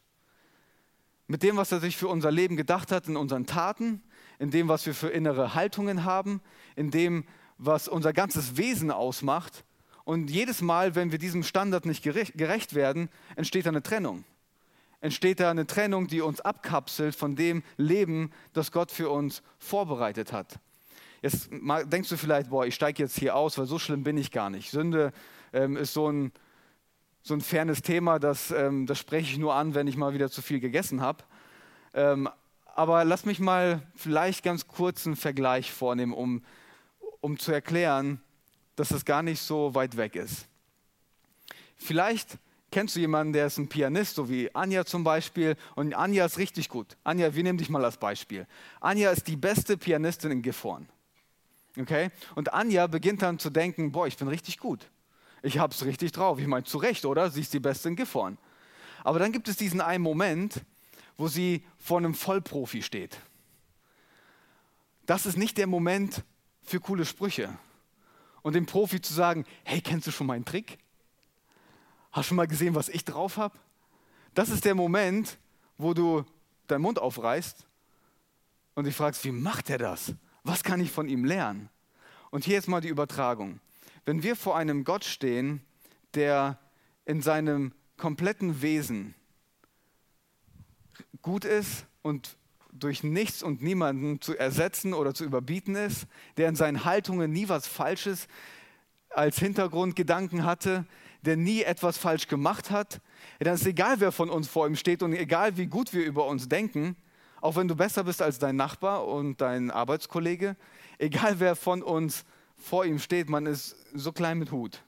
Mit 1.27 1.43
dem, 1.43 1.57
was 1.57 1.73
er 1.73 1.81
sich 1.81 1.97
für 1.97 2.09
unser 2.09 2.31
Leben 2.31 2.57
gedacht 2.57 2.93
hat 2.93 3.09
in 3.09 3.17
unseren 3.17 3.47
Taten, 3.47 4.03
in 4.39 4.51
dem, 4.51 4.69
was 4.69 4.87
wir 4.87 4.95
für 4.95 5.09
innere 5.09 5.55
Haltungen 5.55 6.05
haben, 6.05 6.41
in 6.77 6.91
dem, 6.91 7.25
was 7.59 7.89
unser 7.89 8.13
ganzes 8.13 8.57
Wesen 8.57 8.91
ausmacht 8.93 9.65
Und 10.11 10.29
jedes 10.29 10.61
Mal, 10.61 10.97
wenn 10.97 11.13
wir 11.13 11.21
diesem 11.21 11.45
Standard 11.45 11.87
nicht 11.87 12.03
gerecht 12.03 12.75
werden, 12.75 13.11
entsteht 13.37 13.69
eine 13.69 13.81
Trennung. 13.81 14.25
Entsteht 15.01 15.39
da 15.39 15.53
eine 15.53 15.69
Trennung, 15.69 16.09
die 16.09 16.21
uns 16.21 16.41
abkapselt 16.41 17.15
von 17.15 17.37
dem 17.37 17.63
Leben, 17.77 18.33
das 18.53 18.73
Gott 18.73 18.91
für 18.91 19.09
uns 19.09 19.41
vorbereitet 19.61 20.33
hat. 20.33 20.59
Jetzt 21.23 21.49
denkst 21.53 22.09
du 22.09 22.17
vielleicht, 22.17 22.51
boah, 22.51 22.67
ich 22.67 22.75
steige 22.75 23.05
jetzt 23.05 23.17
hier 23.21 23.37
aus, 23.37 23.57
weil 23.57 23.67
so 23.67 23.79
schlimm 23.79 24.03
bin 24.03 24.19
ich 24.19 24.33
gar 24.33 24.51
nicht. 24.51 24.73
Sünde 24.73 25.13
ähm, 25.53 25.77
ist 25.77 25.93
so 25.93 26.11
ein, 26.11 26.33
so 27.23 27.35
ein 27.35 27.41
fernes 27.41 27.81
Thema, 27.81 28.19
das, 28.19 28.51
ähm, 28.51 28.87
das 28.87 28.99
spreche 28.99 29.31
ich 29.31 29.39
nur 29.39 29.55
an, 29.55 29.77
wenn 29.77 29.87
ich 29.87 29.97
mal 29.97 30.13
wieder 30.13 30.29
zu 30.29 30.43
viel 30.43 30.59
gegessen 30.59 31.03
habe. 31.03 31.23
Ähm, 31.95 32.29
aber 32.75 33.05
lass 33.05 33.27
mich 33.27 33.39
mal 33.39 33.81
vielleicht 33.95 34.43
ganz 34.43 34.67
kurz 34.67 35.07
einen 35.07 35.15
Vergleich 35.15 35.71
vornehmen, 35.71 36.13
um, 36.13 36.43
um 37.21 37.39
zu 37.39 37.53
erklären, 37.53 38.21
dass 38.81 38.93
es 38.93 39.05
gar 39.05 39.23
nicht 39.23 39.43
so 39.43 39.75
weit 39.75 39.99
weg 39.99 40.17
ist. 40.17 40.47
Vielleicht 41.77 42.39
kennst 42.71 42.97
du 42.97 43.01
jemanden, 43.01 43.35
der 43.35 43.47
ist 43.47 43.59
ein 43.59 43.69
Pianist, 43.69 44.15
so 44.15 44.31
wie 44.31 44.55
Anja 44.55 44.87
zum 44.87 45.05
Beispiel, 45.05 45.55
und 45.75 45.93
Anja 45.93 46.25
ist 46.25 46.39
richtig 46.39 46.71
gut. 46.71 46.97
Anja, 47.05 47.35
wir 47.35 47.43
nehmen 47.43 47.59
dich 47.59 47.69
mal 47.69 47.85
als 47.85 47.99
Beispiel. 47.99 48.47
Anja 48.81 49.11
ist 49.11 49.27
die 49.29 49.37
beste 49.37 49.77
Pianistin 49.77 50.31
in 50.31 50.41
Gifhorn. 50.41 50.89
Okay? 51.79 52.11
Und 52.37 52.55
Anja 52.55 52.87
beginnt 52.87 53.21
dann 53.21 53.39
zu 53.39 53.51
denken, 53.51 53.93
boah, 53.93 54.07
ich 54.07 54.17
bin 54.17 54.29
richtig 54.29 54.57
gut. 54.59 54.89
Ich 55.43 55.59
hab's 55.59 55.85
richtig 55.85 56.13
drauf. 56.13 56.39
Ich 56.39 56.47
meine, 56.47 56.65
zu 56.65 56.79
Recht, 56.79 57.05
oder? 57.05 57.31
Sie 57.31 57.43
ist 57.43 57.53
die 57.53 57.61
beste 57.61 57.91
in 57.91 57.97
Gifhorn. 57.97 58.39
Aber 59.05 59.19
dann 59.19 59.31
gibt 59.31 59.47
es 59.49 59.59
diesen 59.59 59.83
einen 59.83 60.03
Moment, 60.03 60.63
wo 61.19 61.29
sie 61.29 61.67
vor 61.77 61.99
einem 61.99 62.15
Vollprofi 62.15 62.83
steht. 62.83 63.19
Das 65.05 65.27
ist 65.27 65.37
nicht 65.37 65.59
der 65.59 65.67
Moment 65.67 66.25
für 66.63 66.81
coole 66.81 67.05
Sprüche. 67.05 67.59
Und 68.43 68.55
dem 68.55 68.67
Profi 68.67 69.01
zu 69.01 69.13
sagen, 69.13 69.45
hey, 69.65 69.81
kennst 69.81 70.07
du 70.07 70.11
schon 70.11 70.27
meinen 70.27 70.45
Trick? 70.45 70.79
Hast 72.13 72.27
du 72.27 72.29
schon 72.29 72.37
mal 72.37 72.47
gesehen, 72.47 72.75
was 72.75 72.89
ich 72.89 73.05
drauf 73.05 73.37
habe? 73.37 73.59
Das 74.35 74.49
ist 74.49 74.65
der 74.65 74.75
Moment, 74.75 75.39
wo 75.79 75.95
du 75.95 76.25
deinen 76.67 76.83
Mund 76.83 76.99
aufreißt 76.99 77.67
und 78.75 78.85
dich 78.85 78.97
fragst, 78.97 79.25
wie 79.25 79.33
macht 79.33 79.71
er 79.71 79.79
das? 79.79 80.15
Was 80.43 80.63
kann 80.63 80.81
ich 80.81 80.91
von 80.91 81.09
ihm 81.09 81.25
lernen? 81.25 81.69
Und 82.31 82.45
hier 82.45 82.59
ist 82.59 82.69
mal 82.69 82.81
die 82.81 82.89
Übertragung. 82.89 83.61
Wenn 84.05 84.23
wir 84.23 84.37
vor 84.37 84.57
einem 84.57 84.85
Gott 84.85 85.05
stehen, 85.05 85.63
der 86.15 86.59
in 87.05 87.23
seinem 87.23 87.73
kompletten 87.97 88.63
Wesen 88.63 89.15
gut 91.23 91.45
ist 91.45 91.87
und 92.03 92.37
durch 92.73 93.03
nichts 93.03 93.43
und 93.43 93.63
niemanden 93.63 94.21
zu 94.21 94.37
ersetzen 94.37 94.95
oder 94.95 95.15
zu 95.15 95.25
überbieten 95.25 95.75
ist, 95.75 96.07
der 96.37 96.49
in 96.49 96.57
seinen 96.57 96.85
Haltungen 96.85 97.33
nie 97.33 97.49
was 97.49 97.67
Falsches 97.67 98.29
als 99.11 99.39
Hintergrundgedanken 99.39 100.45
hatte, 100.45 100.85
der 101.23 101.37
nie 101.37 101.63
etwas 101.63 101.99
falsch 101.99 102.29
gemacht 102.29 102.71
hat, 102.71 103.01
dann 103.41 103.55
ist 103.55 103.67
egal, 103.67 104.01
wer 104.01 104.13
von 104.13 104.31
uns 104.31 104.49
vor 104.49 104.67
ihm 104.67 104.77
steht 104.77 105.03
und 105.03 105.13
egal, 105.13 105.57
wie 105.57 105.67
gut 105.67 105.93
wir 105.93 106.05
über 106.05 106.27
uns 106.27 106.49
denken, 106.49 106.97
auch 107.41 107.57
wenn 107.57 107.69
du 107.69 107.75
besser 107.75 108.05
bist 108.05 108.23
als 108.23 108.39
dein 108.39 108.57
Nachbar 108.57 109.07
und 109.07 109.41
dein 109.41 109.71
Arbeitskollege, 109.71 110.57
egal 110.99 111.41
wer 111.41 111.57
von 111.57 111.83
uns 111.83 112.25
vor 112.57 112.85
ihm 112.85 112.99
steht, 112.99 113.29
man 113.29 113.47
ist 113.47 113.77
so 113.95 114.13
klein 114.13 114.39
mit 114.39 114.53
Hut. 114.53 114.83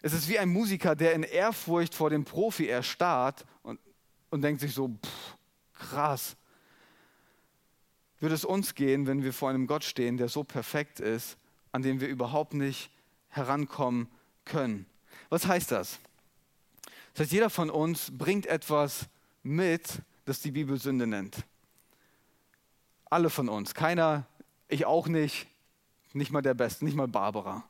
Es 0.00 0.12
ist 0.12 0.28
wie 0.28 0.38
ein 0.38 0.48
Musiker, 0.48 0.96
der 0.96 1.12
in 1.14 1.22
Ehrfurcht 1.22 1.94
vor 1.94 2.10
dem 2.10 2.24
Profi 2.24 2.66
erstarrt 2.66 3.46
und, 3.62 3.78
und 4.30 4.42
denkt 4.42 4.60
sich 4.60 4.74
so, 4.74 4.88
pff, 4.88 5.36
krass. 5.82 6.36
Würde 8.20 8.34
es 8.34 8.44
uns 8.44 8.74
gehen, 8.74 9.06
wenn 9.06 9.22
wir 9.22 9.32
vor 9.32 9.50
einem 9.50 9.66
Gott 9.66 9.84
stehen, 9.84 10.16
der 10.16 10.28
so 10.28 10.44
perfekt 10.44 11.00
ist, 11.00 11.36
an 11.72 11.82
dem 11.82 12.00
wir 12.00 12.08
überhaupt 12.08 12.54
nicht 12.54 12.90
herankommen 13.28 14.08
können? 14.44 14.86
Was 15.28 15.46
heißt 15.46 15.72
das? 15.72 15.98
Das 17.12 17.24
heißt, 17.24 17.32
jeder 17.32 17.50
von 17.50 17.68
uns 17.68 18.16
bringt 18.16 18.46
etwas 18.46 19.06
mit, 19.42 20.02
das 20.24 20.40
die 20.40 20.52
Bibel 20.52 20.78
Sünde 20.78 21.06
nennt. 21.06 21.44
Alle 23.10 23.28
von 23.28 23.48
uns. 23.48 23.74
Keiner, 23.74 24.26
ich 24.68 24.86
auch 24.86 25.08
nicht, 25.08 25.46
nicht 26.12 26.30
mal 26.30 26.42
der 26.42 26.54
Beste, 26.54 26.84
nicht 26.84 26.96
mal 26.96 27.08
Barbara. 27.08 27.64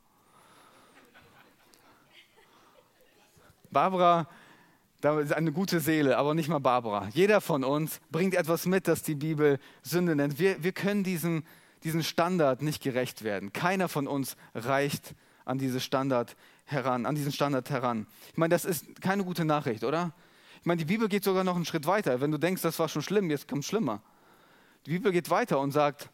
Barbara, 3.71 4.29
da 5.03 5.19
ist 5.19 5.33
eine 5.33 5.51
gute 5.51 5.81
Seele, 5.81 6.17
aber 6.17 6.33
nicht 6.33 6.49
mal 6.49 6.61
Barbara. 6.61 7.09
Jeder 7.13 7.41
von 7.41 7.65
uns 7.65 8.01
bringt 8.13 8.37
etwas 8.37 8.67
mit, 8.67 8.87
das 8.87 9.03
die 9.03 9.17
Bibel 9.17 9.59
Sünde 9.83 10.15
nennt. 10.15 10.39
Wir, 10.39 10.63
wir 10.63 10.71
können 10.71 11.03
diesem, 11.03 11.43
diesen 11.83 12.05
Standard 12.05 12.63
nicht 12.63 12.81
gerecht 12.81 13.25
werden. 13.25 13.53
Keiner 13.53 13.89
von 13.89 14.07
uns 14.07 14.37
reicht 14.55 15.17
an, 15.45 15.59
diese 15.59 15.81
Standard 15.81 16.37
heran, 16.67 17.05
an 17.05 17.17
diesen 17.17 17.33
Standard 17.33 17.69
heran. 17.69 18.07
Ich 18.31 18.37
meine, 18.37 18.55
das 18.55 18.65
ist 18.65 19.01
keine 19.01 19.25
gute 19.25 19.45
Nachricht, 19.45 19.83
oder? 19.83 20.15
Ich 20.61 20.67
meine, 20.67 20.79
die 20.79 20.85
Bibel 20.85 21.09
geht 21.09 21.25
sogar 21.25 21.43
noch 21.43 21.57
einen 21.57 21.65
Schritt 21.65 21.89
weiter. 21.89 22.21
Wenn 22.21 22.31
du 22.31 22.39
denkst, 22.39 22.63
das 22.63 22.79
war 22.79 22.89
schon 22.89 23.03
schlimm, 23.03 23.29
jetzt 23.29 23.49
kommt 23.49 23.65
schlimmer. 23.65 24.01
Die 24.87 24.93
Bibel 24.93 25.11
geht 25.11 25.31
weiter 25.31 25.59
und 25.59 25.73
sagt, 25.73 26.11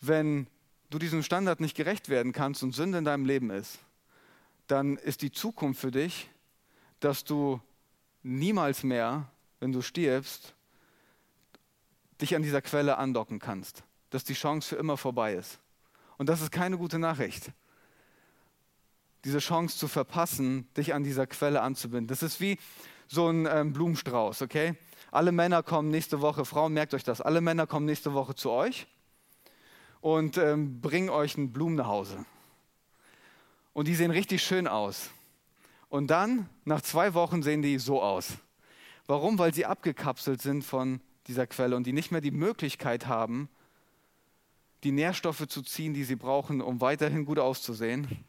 wenn 0.00 0.46
du 0.90 1.00
diesem 1.00 1.24
Standard 1.24 1.58
nicht 1.58 1.76
gerecht 1.76 2.08
werden 2.08 2.32
kannst 2.32 2.62
und 2.62 2.76
Sünde 2.76 2.98
in 2.98 3.04
deinem 3.04 3.24
Leben 3.24 3.50
ist, 3.50 3.80
dann 4.68 4.96
ist 4.98 5.22
die 5.22 5.32
Zukunft 5.32 5.80
für 5.80 5.90
dich, 5.90 6.30
dass 7.00 7.24
du 7.24 7.60
niemals 8.22 8.82
mehr, 8.82 9.30
wenn 9.58 9.72
du 9.72 9.82
stirbst, 9.82 10.54
dich 12.20 12.36
an 12.36 12.42
dieser 12.42 12.62
Quelle 12.62 12.98
andocken 12.98 13.38
kannst. 13.38 13.82
Dass 14.10 14.24
die 14.24 14.34
Chance 14.34 14.68
für 14.70 14.76
immer 14.76 14.96
vorbei 14.96 15.34
ist. 15.34 15.58
Und 16.18 16.28
das 16.28 16.42
ist 16.42 16.50
keine 16.50 16.76
gute 16.76 16.98
Nachricht. 16.98 17.50
Diese 19.24 19.38
Chance 19.38 19.78
zu 19.78 19.88
verpassen, 19.88 20.68
dich 20.76 20.94
an 20.94 21.04
dieser 21.04 21.26
Quelle 21.26 21.62
anzubinden. 21.62 22.08
Das 22.08 22.22
ist 22.22 22.40
wie, 22.40 22.58
so 23.10 23.28
ein 23.28 23.46
ähm, 23.46 23.72
Blumenstrauß, 23.72 24.42
okay? 24.42 24.76
Alle 25.10 25.32
Männer 25.32 25.64
kommen 25.64 25.90
nächste 25.90 26.20
Woche, 26.20 26.44
Frauen, 26.44 26.72
merkt 26.72 26.94
euch 26.94 27.02
das, 27.02 27.20
alle 27.20 27.40
Männer 27.40 27.66
kommen 27.66 27.84
nächste 27.84 28.14
Woche 28.14 28.36
zu 28.36 28.50
euch 28.50 28.86
und 30.00 30.38
ähm, 30.38 30.80
bringen 30.80 31.10
euch 31.10 31.36
einen 31.36 31.52
Blumen 31.52 31.74
nach 31.74 31.88
Hause. 31.88 32.24
Und 33.72 33.88
die 33.88 33.96
sehen 33.96 34.12
richtig 34.12 34.42
schön 34.42 34.68
aus. 34.68 35.10
Und 35.90 36.06
dann, 36.06 36.48
nach 36.64 36.80
zwei 36.80 37.14
Wochen, 37.14 37.42
sehen 37.42 37.62
die 37.62 37.78
so 37.78 38.00
aus. 38.00 38.38
Warum? 39.06 39.38
Weil 39.38 39.52
sie 39.52 39.66
abgekapselt 39.66 40.40
sind 40.40 40.64
von 40.64 41.00
dieser 41.26 41.48
Quelle 41.48 41.76
und 41.76 41.84
die 41.84 41.92
nicht 41.92 42.12
mehr 42.12 42.20
die 42.20 42.30
Möglichkeit 42.30 43.08
haben, 43.08 43.48
die 44.84 44.92
Nährstoffe 44.92 45.46
zu 45.48 45.62
ziehen, 45.62 45.92
die 45.92 46.04
sie 46.04 46.16
brauchen, 46.16 46.62
um 46.62 46.80
weiterhin 46.80 47.24
gut 47.24 47.40
auszusehen. 47.40 48.24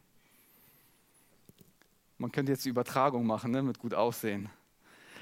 Man 2.17 2.31
könnte 2.31 2.51
jetzt 2.51 2.65
die 2.65 2.69
Übertragung 2.69 3.25
machen 3.25 3.51
ne, 3.51 3.61
mit 3.61 3.79
gut 3.79 3.93
aussehen. 3.93 4.49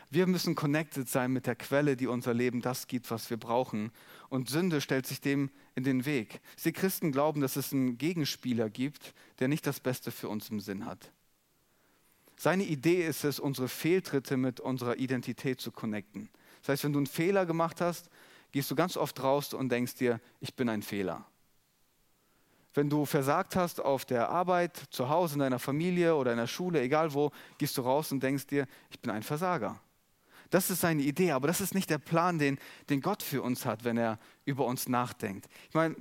Wir 0.10 0.26
müssen 0.26 0.56
connected 0.56 1.08
sein 1.08 1.32
mit 1.32 1.46
der 1.46 1.56
Quelle, 1.56 1.96
die 1.96 2.08
unser 2.08 2.34
Leben 2.34 2.62
das 2.62 2.88
gibt, 2.88 3.12
was 3.12 3.30
wir 3.30 3.38
brauchen. 3.38 3.92
Und 4.30 4.50
Sünde 4.50 4.82
stellt 4.82 5.06
sich 5.06 5.22
dem 5.22 5.52
in 5.76 5.84
den 5.84 6.06
Weg. 6.06 6.40
Sie 6.56 6.72
Christen 6.72 7.12
glauben, 7.12 7.42
dass 7.42 7.58
es 7.58 7.74
einen 7.74 7.98
Gegenspieler 7.98 8.70
gibt, 8.70 9.14
der 9.40 9.50
nicht 9.50 9.68
das 9.68 9.80
Beste 9.80 10.10
für 10.12 10.30
uns 10.30 10.50
im 10.50 10.62
Sinn 10.62 10.86
hat. 10.86 11.12
Seine 12.42 12.64
Idee 12.64 13.06
ist 13.06 13.26
es, 13.26 13.38
unsere 13.38 13.68
Fehltritte 13.68 14.38
mit 14.38 14.62
unserer 14.62 14.96
Identität 14.96 15.60
zu 15.60 15.74
connecten. 15.74 16.30
Das 16.62 16.70
heißt, 16.70 16.84
wenn 16.86 16.94
du 16.94 17.00
einen 17.00 17.06
Fehler 17.06 17.46
gemacht 17.46 17.82
hast, 17.82 18.10
gehst 18.54 18.72
du 18.72 18.76
ganz 18.76 18.96
oft 18.96 19.22
raus 19.22 19.54
und 19.54 19.70
denkst 19.70 19.96
dir, 19.96 20.22
ich 20.40 20.56
bin 20.56 20.70
ein 20.70 20.82
Fehler. 20.82 21.26
Wenn 22.74 22.90
du 22.90 23.06
versagt 23.06 23.58
hast 23.58 23.82
auf 23.82 24.06
der 24.06 24.30
Arbeit, 24.30 24.82
zu 24.90 25.10
Hause, 25.10 25.34
in 25.34 25.40
deiner 25.42 25.60
Familie 25.60 26.16
oder 26.16 26.32
in 26.32 26.38
der 26.38 26.48
Schule, 26.48 26.80
egal 26.80 27.14
wo, 27.14 27.34
gehst 27.58 27.78
du 27.78 27.82
raus 27.82 28.14
und 28.14 28.24
denkst 28.24 28.48
dir, 28.48 28.68
ich 28.90 29.02
bin 29.02 29.12
ein 29.12 29.24
Versager. 29.24 29.78
Das 30.50 30.70
ist 30.70 30.80
seine 30.80 31.02
Idee, 31.02 31.32
aber 31.32 31.46
das 31.46 31.60
ist 31.60 31.76
nicht 31.76 31.90
der 31.90 31.98
Plan, 31.98 32.40
den, 32.40 32.58
den 32.90 33.02
Gott 33.02 33.22
für 33.22 33.42
uns 33.42 33.66
hat, 33.66 33.84
wenn 33.84 33.98
er 33.98 34.18
über 34.46 34.66
uns 34.66 34.88
nachdenkt. 34.88 35.50
Ich 35.68 35.76
meine, 35.76 35.98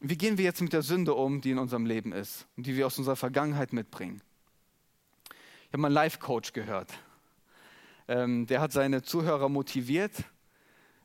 wie 0.00 0.16
gehen 0.16 0.38
wir 0.38 0.44
jetzt 0.46 0.62
mit 0.62 0.72
der 0.72 0.80
Sünde 0.80 1.12
um, 1.12 1.42
die 1.42 1.50
in 1.50 1.58
unserem 1.58 1.84
Leben 1.84 2.12
ist 2.12 2.46
und 2.56 2.66
die 2.66 2.76
wir 2.76 2.86
aus 2.86 2.96
unserer 2.96 3.16
Vergangenheit 3.16 3.74
mitbringen? 3.74 4.22
Ich 5.70 5.74
habe 5.74 5.82
mal 5.82 5.86
einen 5.86 5.94
Life-Coach 5.94 6.52
gehört. 6.52 6.92
Ähm, 8.08 8.44
der 8.48 8.60
hat 8.60 8.72
seine 8.72 9.02
Zuhörer 9.02 9.48
motiviert, 9.48 10.10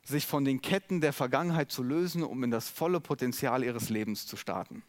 sich 0.02 0.26
von 0.26 0.44
den 0.44 0.60
Ketten 0.60 1.00
der 1.00 1.12
Vergangenheit 1.12 1.70
zu 1.70 1.84
lösen, 1.84 2.24
um 2.24 2.42
in 2.42 2.50
das 2.50 2.68
volle 2.68 2.98
Potenzial 2.98 3.62
ihres 3.62 3.90
Lebens 3.90 4.26
zu 4.26 4.36
starten. 4.36 4.82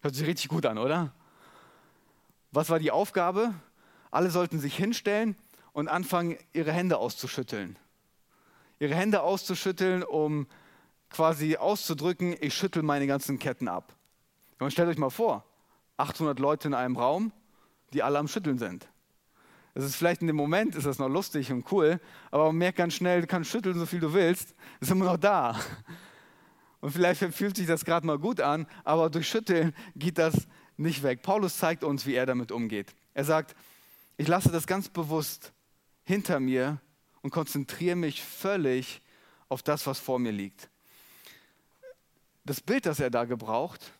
Hört 0.00 0.14
sich 0.14 0.28
richtig 0.28 0.46
gut 0.46 0.64
an, 0.64 0.78
oder? 0.78 1.12
Was 2.52 2.70
war 2.70 2.78
die 2.78 2.92
Aufgabe? 2.92 3.52
Alle 4.12 4.30
sollten 4.30 4.60
sich 4.60 4.76
hinstellen 4.76 5.34
und 5.72 5.88
anfangen, 5.88 6.38
ihre 6.52 6.70
Hände 6.70 6.98
auszuschütteln. 6.98 7.76
Ihre 8.78 8.94
Hände 8.94 9.22
auszuschütteln, 9.22 10.04
um 10.04 10.46
quasi 11.10 11.56
auszudrücken, 11.56 12.36
ich 12.40 12.54
schüttel 12.54 12.84
meine 12.84 13.08
ganzen 13.08 13.40
Ketten 13.40 13.66
ab. 13.66 13.92
Und 14.60 14.70
stellt 14.70 14.88
euch 14.88 14.98
mal 14.98 15.10
vor, 15.10 15.44
800 15.96 16.38
Leute 16.38 16.68
in 16.68 16.74
einem 16.74 16.96
Raum, 16.96 17.32
die 17.92 18.02
alle 18.02 18.18
am 18.18 18.28
Schütteln 18.28 18.58
sind. 18.58 18.88
Das 19.74 19.84
ist 19.84 19.96
vielleicht 19.96 20.22
in 20.22 20.26
dem 20.26 20.34
Moment 20.34 20.74
ist 20.74 20.86
das 20.86 20.98
noch 20.98 21.08
lustig 21.08 21.52
und 21.52 21.70
cool, 21.70 22.00
aber 22.32 22.46
man 22.46 22.56
merkt 22.56 22.78
ganz 22.78 22.94
schnell, 22.94 23.20
du 23.20 23.28
kannst 23.28 23.50
schütteln, 23.50 23.78
so 23.78 23.86
viel 23.86 24.00
du 24.00 24.12
willst, 24.12 24.56
ist 24.80 24.90
immer 24.90 25.04
noch 25.04 25.16
da. 25.16 25.56
Und 26.80 26.90
vielleicht 26.90 27.22
fühlt 27.34 27.56
sich 27.56 27.66
das 27.66 27.84
gerade 27.84 28.06
mal 28.06 28.18
gut 28.18 28.40
an, 28.40 28.66
aber 28.84 29.08
durch 29.08 29.28
Schütteln 29.28 29.74
geht 29.94 30.18
das 30.18 30.48
nicht 30.76 31.02
weg. 31.02 31.22
Paulus 31.22 31.58
zeigt 31.58 31.84
uns, 31.84 32.06
wie 32.06 32.14
er 32.14 32.26
damit 32.26 32.50
umgeht. 32.50 32.94
Er 33.14 33.24
sagt, 33.24 33.54
ich 34.16 34.26
lasse 34.26 34.50
das 34.50 34.66
ganz 34.66 34.88
bewusst 34.88 35.52
hinter 36.02 36.40
mir 36.40 36.80
und 37.22 37.30
konzentriere 37.30 37.94
mich 37.94 38.22
völlig 38.22 39.00
auf 39.48 39.62
das, 39.62 39.86
was 39.86 40.00
vor 40.00 40.18
mir 40.18 40.32
liegt. 40.32 40.68
Das 42.44 42.60
Bild, 42.60 42.86
das 42.86 42.98
er 42.98 43.10
da 43.10 43.26
gebraucht, 43.26 43.92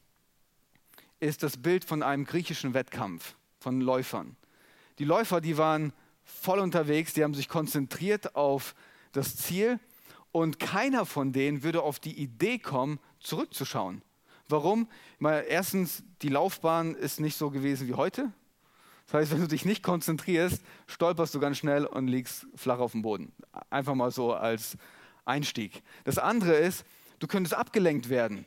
ist 1.20 1.44
das 1.44 1.56
Bild 1.56 1.84
von 1.84 2.02
einem 2.02 2.24
griechischen 2.24 2.74
Wettkampf 2.74 3.36
von 3.58 3.80
Läufern. 3.80 4.36
Die 4.98 5.04
Läufer, 5.04 5.40
die 5.40 5.58
waren 5.58 5.92
voll 6.24 6.58
unterwegs, 6.58 7.14
die 7.14 7.24
haben 7.24 7.34
sich 7.34 7.48
konzentriert 7.48 8.34
auf 8.34 8.74
das 9.12 9.36
Ziel 9.36 9.78
und 10.32 10.58
keiner 10.58 11.06
von 11.06 11.32
denen 11.32 11.62
würde 11.62 11.82
auf 11.82 11.98
die 11.98 12.18
Idee 12.18 12.58
kommen, 12.58 13.00
zurückzuschauen. 13.20 14.02
Warum? 14.48 14.88
Mal 15.18 15.44
erstens, 15.48 16.02
die 16.22 16.28
Laufbahn 16.28 16.94
ist 16.94 17.20
nicht 17.20 17.36
so 17.36 17.50
gewesen 17.50 17.88
wie 17.88 17.94
heute. 17.94 18.32
Das 19.06 19.14
heißt, 19.14 19.32
wenn 19.32 19.40
du 19.40 19.48
dich 19.48 19.64
nicht 19.64 19.82
konzentrierst, 19.82 20.62
stolperst 20.86 21.34
du 21.34 21.40
ganz 21.40 21.58
schnell 21.58 21.86
und 21.86 22.08
liegst 22.08 22.46
flach 22.54 22.78
auf 22.78 22.92
dem 22.92 23.02
Boden. 23.02 23.32
Einfach 23.70 23.94
mal 23.94 24.10
so 24.10 24.34
als 24.34 24.76
Einstieg. 25.24 25.82
Das 26.04 26.18
andere 26.18 26.54
ist, 26.54 26.84
du 27.18 27.26
könntest 27.26 27.54
abgelenkt 27.54 28.10
werden. 28.10 28.46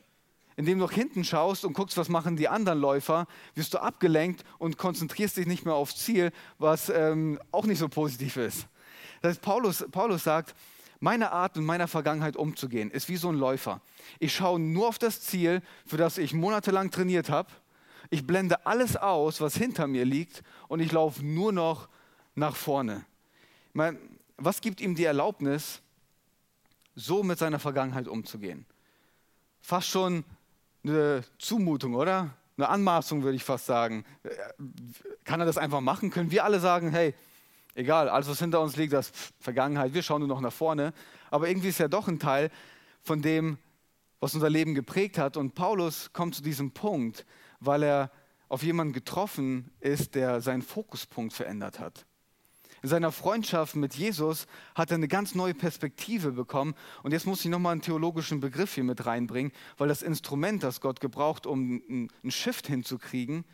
Indem 0.62 0.78
du 0.78 0.86
nach 0.86 0.92
hinten 0.92 1.24
schaust 1.24 1.66
und 1.66 1.74
guckst, 1.74 1.98
was 1.98 2.08
machen 2.08 2.36
die 2.36 2.48
anderen 2.48 2.80
Läufer, 2.80 3.26
wirst 3.56 3.74
du 3.74 3.80
abgelenkt 3.80 4.44
und 4.60 4.78
konzentrierst 4.78 5.38
dich 5.38 5.48
nicht 5.48 5.66
mehr 5.66 5.74
aufs 5.74 5.96
Ziel, 5.96 6.32
was 6.60 6.90
ähm, 6.90 7.40
auch 7.52 7.66
nicht 7.66 7.80
so 7.80 7.90
positiv 7.90 8.38
ist. 8.38 8.68
Das 9.24 9.32
heißt, 9.32 9.42
Paulus, 9.42 9.84
Paulus 9.92 10.24
sagt, 10.24 10.54
meine 11.00 11.32
Art 11.32 11.56
mit 11.56 11.66
meiner 11.66 11.88
Vergangenheit 11.88 12.36
umzugehen, 12.36 12.92
ist 12.92 13.10
wie 13.10 13.18
so 13.18 13.30
ein 13.30 13.38
Läufer. 13.38 13.82
Ich 14.20 14.36
schaue 14.36 14.60
nur 14.60 14.88
auf 14.88 15.00
das 15.00 15.22
Ziel, 15.22 15.64
für 15.88 15.98
das 15.98 16.20
ich 16.20 16.32
monatelang 16.32 16.92
trainiert 16.92 17.32
habe. 17.32 17.50
Ich 18.12 18.28
blende 18.28 18.64
alles 18.64 18.96
aus, 18.96 19.42
was 19.42 19.56
hinter 19.56 19.88
mir 19.88 20.06
liegt, 20.06 20.44
und 20.68 20.80
ich 20.80 20.92
laufe 20.92 21.26
nur 21.26 21.52
noch 21.52 21.90
nach 22.36 22.56
vorne. 22.56 23.04
Meine, 23.74 23.98
was 24.38 24.62
gibt 24.62 24.80
ihm 24.80 24.94
die 24.94 25.06
Erlaubnis, 25.06 25.82
so 26.94 27.24
mit 27.24 27.40
seiner 27.40 27.58
Vergangenheit 27.58 28.08
umzugehen? 28.08 28.68
Fast 29.60 29.88
schon 29.88 30.24
eine 30.84 31.24
Zumutung, 31.38 31.96
oder? 31.96 32.32
Eine 32.58 32.70
Anmaßung, 32.70 33.24
würde 33.24 33.36
ich 33.36 33.44
fast 33.44 33.66
sagen. 33.66 34.06
Kann 35.24 35.40
er 35.40 35.46
das 35.46 35.58
einfach 35.58 35.82
machen? 35.82 36.12
Können 36.12 36.32
wir 36.32 36.44
alle 36.44 36.60
sagen, 36.60 36.92
hey, 36.92 37.14
Egal, 37.74 38.10
alles 38.10 38.28
was 38.28 38.40
hinter 38.40 38.60
uns 38.60 38.76
liegt, 38.76 38.94
das 38.94 39.10
ist 39.10 39.34
Vergangenheit, 39.40 39.94
wir 39.94 40.04
schauen 40.04 40.20
nur 40.20 40.28
noch 40.28 40.42
nach 40.42 40.52
vorne. 40.52 40.94
Aber 41.30 41.48
irgendwie 41.48 41.70
ist 41.70 41.80
ja 41.80 41.88
doch 41.88 42.08
ein 42.08 42.20
Teil 42.20 42.50
von 43.02 43.22
dem, 43.22 43.58
was 44.20 44.34
unser 44.34 44.50
Leben 44.50 44.76
geprägt 44.76 45.18
hat. 45.18 45.38
Und 45.38 45.56
Paulus 45.56 46.12
kommt 46.12 46.36
zu 46.36 46.42
diesem 46.42 46.72
Punkt, 46.72 47.26
weil 47.60 47.84
er 47.84 48.12
auf 48.50 48.64
jemanden 48.64 48.92
getroffen 48.92 49.72
ist, 49.80 50.16
der 50.16 50.42
seinen 50.42 50.62
Fokuspunkt 50.62 51.34
verändert 51.34 51.80
hat. 51.80 52.06
In 52.84 52.90
seiner 52.90 53.12
Freundschaft 53.12 53.76
mit 53.76 53.94
Jesus 53.94 54.48
hat 54.74 54.92
er 54.92 54.96
eine 54.96 55.08
ganz 55.08 55.36
neue 55.36 55.54
Perspektive 55.54 56.32
bekommen. 56.32 56.74
Und 57.04 57.12
jetzt 57.12 57.28
muss 57.28 57.46
ich 57.46 57.52
nochmal 57.52 57.74
einen 57.74 57.82
theologischen 57.82 58.40
Begriff 58.40 58.74
hier 58.74 58.84
mit 58.84 59.06
reinbringen, 59.06 59.52
weil 59.78 59.88
das 59.88 60.02
Instrument, 60.02 60.64
das 60.64 60.82
Gott 60.82 61.00
gebraucht, 61.00 61.46
um 61.46 61.82
einen 61.90 62.32
Shift 62.32 62.68
hinzukriegen, 62.68 63.46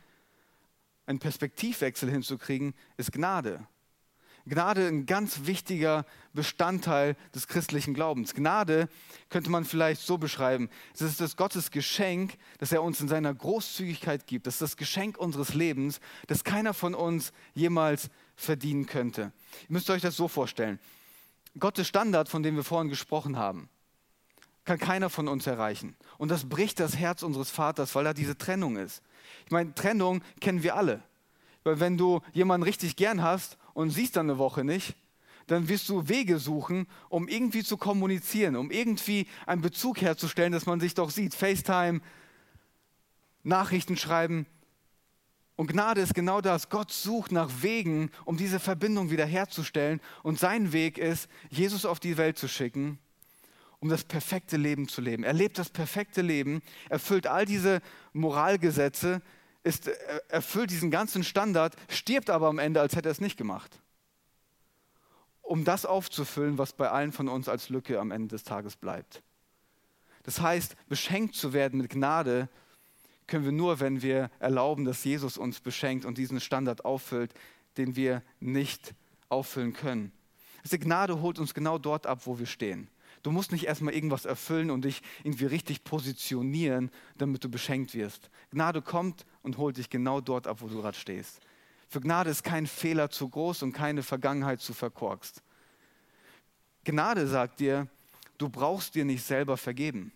einen 1.05 1.19
Perspektivwechsel 1.19 2.09
hinzukriegen, 2.09 2.73
ist 2.95 3.11
Gnade. 3.11 3.67
Gnade 4.47 4.87
ein 4.87 5.05
ganz 5.05 5.45
wichtiger 5.45 6.05
Bestandteil 6.33 7.17
des 7.35 7.49
christlichen 7.49 7.93
Glaubens. 7.93 8.33
Gnade 8.33 8.87
könnte 9.27 9.49
man 9.49 9.65
vielleicht 9.65 10.01
so 10.01 10.17
beschreiben. 10.17 10.69
Es 10.93 11.01
ist 11.01 11.19
das 11.19 11.35
Gottes 11.35 11.69
Geschenk, 11.69 12.37
das 12.59 12.71
er 12.71 12.81
uns 12.81 13.01
in 13.01 13.09
seiner 13.09 13.33
Großzügigkeit 13.33 14.25
gibt. 14.25 14.47
Das 14.47 14.55
ist 14.55 14.61
das 14.61 14.77
Geschenk 14.77 15.17
unseres 15.17 15.53
Lebens, 15.53 15.99
das 16.27 16.45
keiner 16.45 16.73
von 16.73 16.95
uns 16.95 17.33
jemals 17.55 18.09
verdienen 18.37 18.85
könnte. 18.85 19.33
Ihr 19.63 19.73
müsst 19.73 19.89
euch 19.89 20.01
das 20.01 20.15
so 20.15 20.29
vorstellen. 20.29 20.79
Gottes 21.59 21.87
Standard, 21.87 22.29
von 22.29 22.43
dem 22.43 22.55
wir 22.55 22.63
vorhin 22.63 22.89
gesprochen 22.89 23.35
haben, 23.35 23.67
kann 24.63 24.77
keiner 24.77 25.09
von 25.09 25.27
uns 25.27 25.47
erreichen. 25.47 25.95
Und 26.17 26.29
das 26.29 26.47
bricht 26.47 26.79
das 26.79 26.95
Herz 26.95 27.23
unseres 27.23 27.49
Vaters, 27.49 27.95
weil 27.95 28.03
da 28.03 28.13
diese 28.13 28.37
Trennung 28.37 28.77
ist. 28.77 29.01
Ich 29.45 29.51
meine, 29.51 29.73
Trennung 29.73 30.21
kennen 30.39 30.63
wir 30.63 30.75
alle. 30.75 31.01
Weil 31.63 31.79
wenn 31.79 31.97
du 31.97 32.21
jemanden 32.33 32.63
richtig 32.63 32.95
gern 32.95 33.23
hast 33.23 33.57
und 33.73 33.89
siehst 33.89 34.15
dann 34.15 34.29
eine 34.29 34.37
Woche 34.37 34.63
nicht, 34.63 34.95
dann 35.47 35.69
wirst 35.69 35.87
du 35.89 36.09
Wege 36.09 36.39
suchen, 36.39 36.87
um 37.09 37.27
irgendwie 37.27 37.63
zu 37.63 37.77
kommunizieren, 37.77 38.55
um 38.55 38.69
irgendwie 38.69 39.27
einen 39.45 39.61
Bezug 39.61 40.01
herzustellen, 40.01 40.51
dass 40.51 40.65
man 40.65 40.79
sich 40.79 40.93
doch 40.93 41.09
sieht. 41.09 41.33
FaceTime, 41.33 42.01
Nachrichten 43.43 43.97
schreiben. 43.97 44.45
Und 45.57 45.67
Gnade 45.67 46.01
ist 46.01 46.13
genau 46.13 46.39
das. 46.39 46.69
Gott 46.69 46.91
sucht 46.91 47.31
nach 47.31 47.49
Wegen, 47.61 48.11
um 48.25 48.37
diese 48.37 48.59
Verbindung 48.59 49.09
wiederherzustellen. 49.09 49.99
Und 50.21 50.39
sein 50.39 50.71
Weg 50.71 50.99
ist, 50.99 51.27
Jesus 51.49 51.83
auf 51.83 51.99
die 51.99 52.15
Welt 52.15 52.37
zu 52.37 52.47
schicken, 52.47 52.99
um 53.79 53.89
das 53.89 54.03
perfekte 54.03 54.55
Leben 54.55 54.87
zu 54.87 55.01
leben. 55.01 55.23
Er 55.23 55.33
lebt 55.33 55.57
das 55.57 55.69
perfekte 55.69 56.21
Leben, 56.21 56.61
erfüllt 56.89 57.25
all 57.25 57.45
diese 57.45 57.81
Moralgesetze, 58.13 59.21
ist, 59.63 59.87
erfüllt 60.29 60.69
diesen 60.69 60.91
ganzen 60.91 61.23
Standard, 61.23 61.75
stirbt 61.89 62.29
aber 62.29 62.47
am 62.47 62.59
Ende, 62.59 62.79
als 62.79 62.95
hätte 62.95 63.09
er 63.09 63.13
es 63.13 63.19
nicht 63.19 63.37
gemacht. 63.37 63.81
Um 65.41 65.63
das 65.63 65.87
aufzufüllen, 65.87 66.59
was 66.59 66.73
bei 66.73 66.91
allen 66.91 67.11
von 67.11 67.27
uns 67.27 67.49
als 67.49 67.69
Lücke 67.69 67.99
am 67.99 68.11
Ende 68.11 68.27
des 68.27 68.43
Tages 68.43 68.75
bleibt. 68.75 69.23
Das 70.21 70.39
heißt, 70.39 70.75
beschenkt 70.87 71.33
zu 71.33 71.51
werden 71.51 71.79
mit 71.79 71.89
Gnade 71.89 72.47
können 73.27 73.45
wir 73.45 73.51
nur, 73.51 73.79
wenn 73.79 74.01
wir 74.01 74.31
erlauben, 74.39 74.85
dass 74.85 75.03
Jesus 75.03 75.37
uns 75.37 75.59
beschenkt 75.59 76.05
und 76.05 76.17
diesen 76.17 76.39
Standard 76.39 76.85
auffüllt, 76.85 77.33
den 77.77 77.95
wir 77.95 78.23
nicht 78.39 78.93
auffüllen 79.29 79.73
können. 79.73 80.11
Diese 80.63 80.79
Gnade 80.79 81.21
holt 81.21 81.39
uns 81.39 81.53
genau 81.53 81.77
dort 81.77 82.07
ab, 82.07 82.21
wo 82.25 82.39
wir 82.39 82.45
stehen. 82.45 82.89
Du 83.23 83.31
musst 83.31 83.51
nicht 83.51 83.65
erstmal 83.65 83.93
irgendwas 83.93 84.25
erfüllen 84.25 84.71
und 84.71 84.85
dich 84.85 85.01
irgendwie 85.23 85.45
richtig 85.45 85.83
positionieren, 85.83 86.91
damit 87.17 87.43
du 87.43 87.49
beschenkt 87.49 87.93
wirst. 87.93 88.29
Gnade 88.51 88.81
kommt 88.81 89.25
und 89.41 89.57
holt 89.57 89.77
dich 89.77 89.89
genau 89.89 90.21
dort 90.21 90.47
ab, 90.47 90.61
wo 90.61 90.67
du 90.67 90.81
gerade 90.81 90.97
stehst. 90.97 91.41
Für 91.89 92.01
Gnade 92.01 92.29
ist 92.29 92.43
kein 92.43 92.67
Fehler 92.67 93.09
zu 93.09 93.27
groß 93.29 93.63
und 93.63 93.73
keine 93.73 94.03
Vergangenheit 94.03 94.61
zu 94.61 94.73
verkorkst. 94.73 95.41
Gnade 96.83 97.27
sagt 97.27 97.59
dir, 97.59 97.87
du 98.37 98.49
brauchst 98.49 98.95
dir 98.95 99.03
nicht 99.03 99.23
selber 99.23 99.57
vergeben. 99.57 100.11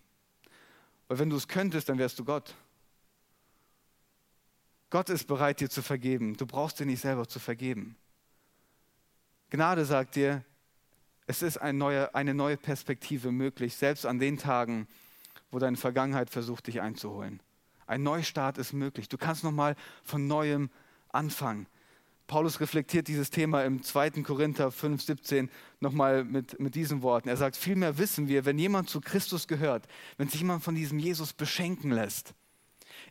Weil 1.08 1.18
wenn 1.18 1.30
du 1.30 1.36
es 1.36 1.48
könntest, 1.48 1.88
dann 1.88 1.98
wärst 1.98 2.18
du 2.18 2.24
Gott. 2.24 2.54
Gott 4.92 5.08
ist 5.08 5.26
bereit, 5.26 5.60
dir 5.60 5.70
zu 5.70 5.80
vergeben. 5.80 6.36
Du 6.36 6.44
brauchst 6.44 6.78
dir 6.78 6.84
nicht 6.84 7.00
selber 7.00 7.26
zu 7.26 7.38
vergeben. 7.38 7.96
Gnade 9.48 9.86
sagt 9.86 10.16
dir, 10.16 10.44
es 11.26 11.40
ist 11.40 11.56
eine 11.56 11.78
neue, 11.78 12.14
eine 12.14 12.34
neue 12.34 12.58
Perspektive 12.58 13.32
möglich, 13.32 13.74
selbst 13.74 14.04
an 14.04 14.18
den 14.18 14.36
Tagen, 14.36 14.86
wo 15.50 15.58
deine 15.58 15.78
Vergangenheit 15.78 16.28
versucht, 16.28 16.66
dich 16.66 16.82
einzuholen. 16.82 17.40
Ein 17.86 18.02
Neustart 18.02 18.58
ist 18.58 18.74
möglich. 18.74 19.08
Du 19.08 19.16
kannst 19.16 19.44
nochmal 19.44 19.76
von 20.04 20.26
neuem 20.26 20.68
anfangen. 21.08 21.66
Paulus 22.26 22.60
reflektiert 22.60 23.08
dieses 23.08 23.30
Thema 23.30 23.64
im 23.64 23.82
2. 23.82 24.10
Korinther 24.22 24.70
5, 24.70 25.02
17 25.02 25.50
nochmal 25.80 26.22
mit, 26.22 26.60
mit 26.60 26.74
diesen 26.74 27.00
Worten. 27.00 27.30
Er 27.30 27.38
sagt, 27.38 27.56
vielmehr 27.56 27.96
wissen 27.96 28.28
wir, 28.28 28.44
wenn 28.44 28.58
jemand 28.58 28.90
zu 28.90 29.00
Christus 29.00 29.48
gehört, 29.48 29.86
wenn 30.18 30.28
sich 30.28 30.42
jemand 30.42 30.62
von 30.62 30.74
diesem 30.74 30.98
Jesus 30.98 31.32
beschenken 31.32 31.92
lässt, 31.92 32.34